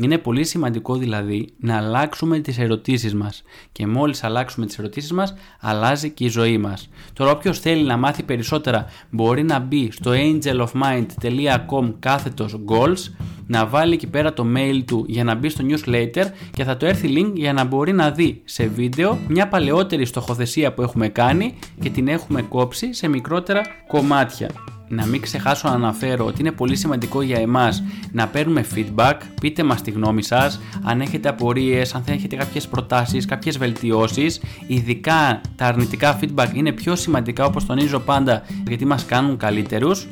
Είναι 0.03 0.19
πολύ 0.19 0.45
σημαντικό 0.45 0.97
δηλαδή 0.97 1.49
να 1.61 1.77
αλλάξουμε 1.77 2.39
τις 2.39 2.59
ερωτήσεις 2.59 3.15
μας 3.15 3.43
και 3.73 3.87
μόλις 3.87 4.25
αλλάξουμε 4.25 4.67
τις 4.67 4.79
ερωτήσεις 4.79 5.13
μας 5.13 5.35
αλλάζει 5.61 6.11
και 6.11 6.25
η 6.25 6.29
ζωή 6.29 6.59
μας. 6.59 6.89
Τώρα 7.13 7.31
όποιος 7.31 7.61
θέλει 7.61 7.83
να 7.83 7.97
μάθει 7.97 8.23
περισσότερα 8.23 8.87
μπορεί 9.11 9.43
να 9.43 9.59
μπει 9.59 9.91
στο 9.91 10.11
angelofmind.com 10.15 11.95
κάθετος 11.99 12.61
goals 12.69 13.13
να 13.49 13.67
βάλει 13.67 13.93
εκεί 13.93 14.07
πέρα 14.07 14.33
το 14.33 14.47
mail 14.57 14.83
του 14.87 15.05
για 15.09 15.25
να 15.25 15.35
μπει 15.35 15.49
στο 15.49 15.65
newsletter 15.69 16.25
και 16.53 16.65
θα 16.65 16.77
το 16.77 16.87
έρθει 16.87 17.09
link 17.17 17.33
για 17.35 17.53
να 17.53 17.65
μπορεί 17.65 17.93
να 17.93 18.11
δει 18.11 18.41
σε 18.45 18.67
βίντεο 18.67 19.19
μια 19.29 19.49
παλαιότερη 19.49 20.05
στοχοθεσία 20.05 20.73
που 20.73 20.83
έχουμε 20.83 21.09
κάνει 21.09 21.55
και 21.81 21.91
την 21.91 22.09
έχουμε 22.09 22.43
κόψει 22.43 22.95
σε 22.95 23.09
μικρότερα 23.09 23.63
κομμάτια. 23.87 24.51
Να 24.89 25.07
μην 25.07 25.21
ξεχάσω 25.21 25.69
να 25.69 25.75
αναφέρω 25.75 26.27
ότι 26.27 26.41
είναι 26.41 26.53
πολύ 26.53 26.77
σημαντικό 26.77 27.23
για 27.23 27.39
εμάς 27.39 27.83
να 28.13 28.27
παίρνουμε 28.29 28.65
feedback, 28.75 29.15
πείτε 29.41 29.63
μας 29.63 29.83
τη 29.83 29.91
γνώμη 29.91 30.23
σας, 30.23 30.61
αν 30.83 31.01
έχετε 31.01 31.29
απορίες, 31.29 31.95
αν 31.95 32.03
έχετε 32.07 32.37
κάποιες 32.37 32.69
προτάσεις, 32.69 33.25
κάποιες 33.25 33.59
βελτιώσεις, 33.59 34.41
ειδικά 34.67 35.41
τα 35.57 35.67
αρνητικά 35.67 36.19
feedback 36.21 36.49
είναι 36.55 36.73
πιο 36.73 36.97
σημαντικά 36.97 37.45
όπως 37.45 37.67
τονίζω 37.67 37.99
πάντα 37.99 38.43
γιατί 38.69 38.85
μας 38.85 39.07
κάνουν 39.07 39.37
καλύτερους. 39.37 40.07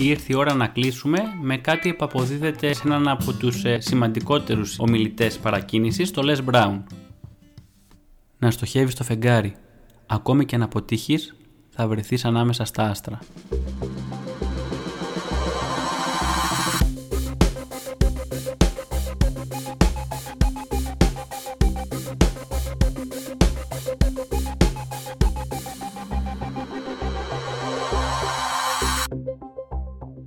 Ήρθε 0.00 0.32
η 0.32 0.36
ώρα 0.36 0.54
να 0.54 0.66
κλείσουμε 0.66 1.18
με 1.40 1.56
κάτι 1.56 1.94
που 1.94 2.04
αποδίδεται 2.04 2.72
σε 2.72 2.82
έναν 2.84 3.08
από 3.08 3.32
τους 3.32 3.64
ε, 3.64 3.80
σημαντικότερους 3.80 4.78
ομιλητές 4.78 5.38
παρακίνησης, 5.38 6.10
το 6.10 6.22
Les 6.24 6.54
Brown. 6.54 6.82
Να 8.38 8.50
στοχεύεις 8.50 8.94
το 8.94 9.04
φεγγάρι. 9.04 9.54
Ακόμη 10.06 10.44
και 10.44 10.54
αν 10.54 10.62
αποτύχεις, 10.62 11.34
θα 11.70 11.88
βρεθείς 11.88 12.24
ανάμεσα 12.24 12.64
στα 12.64 12.82
άστρα. 12.82 13.18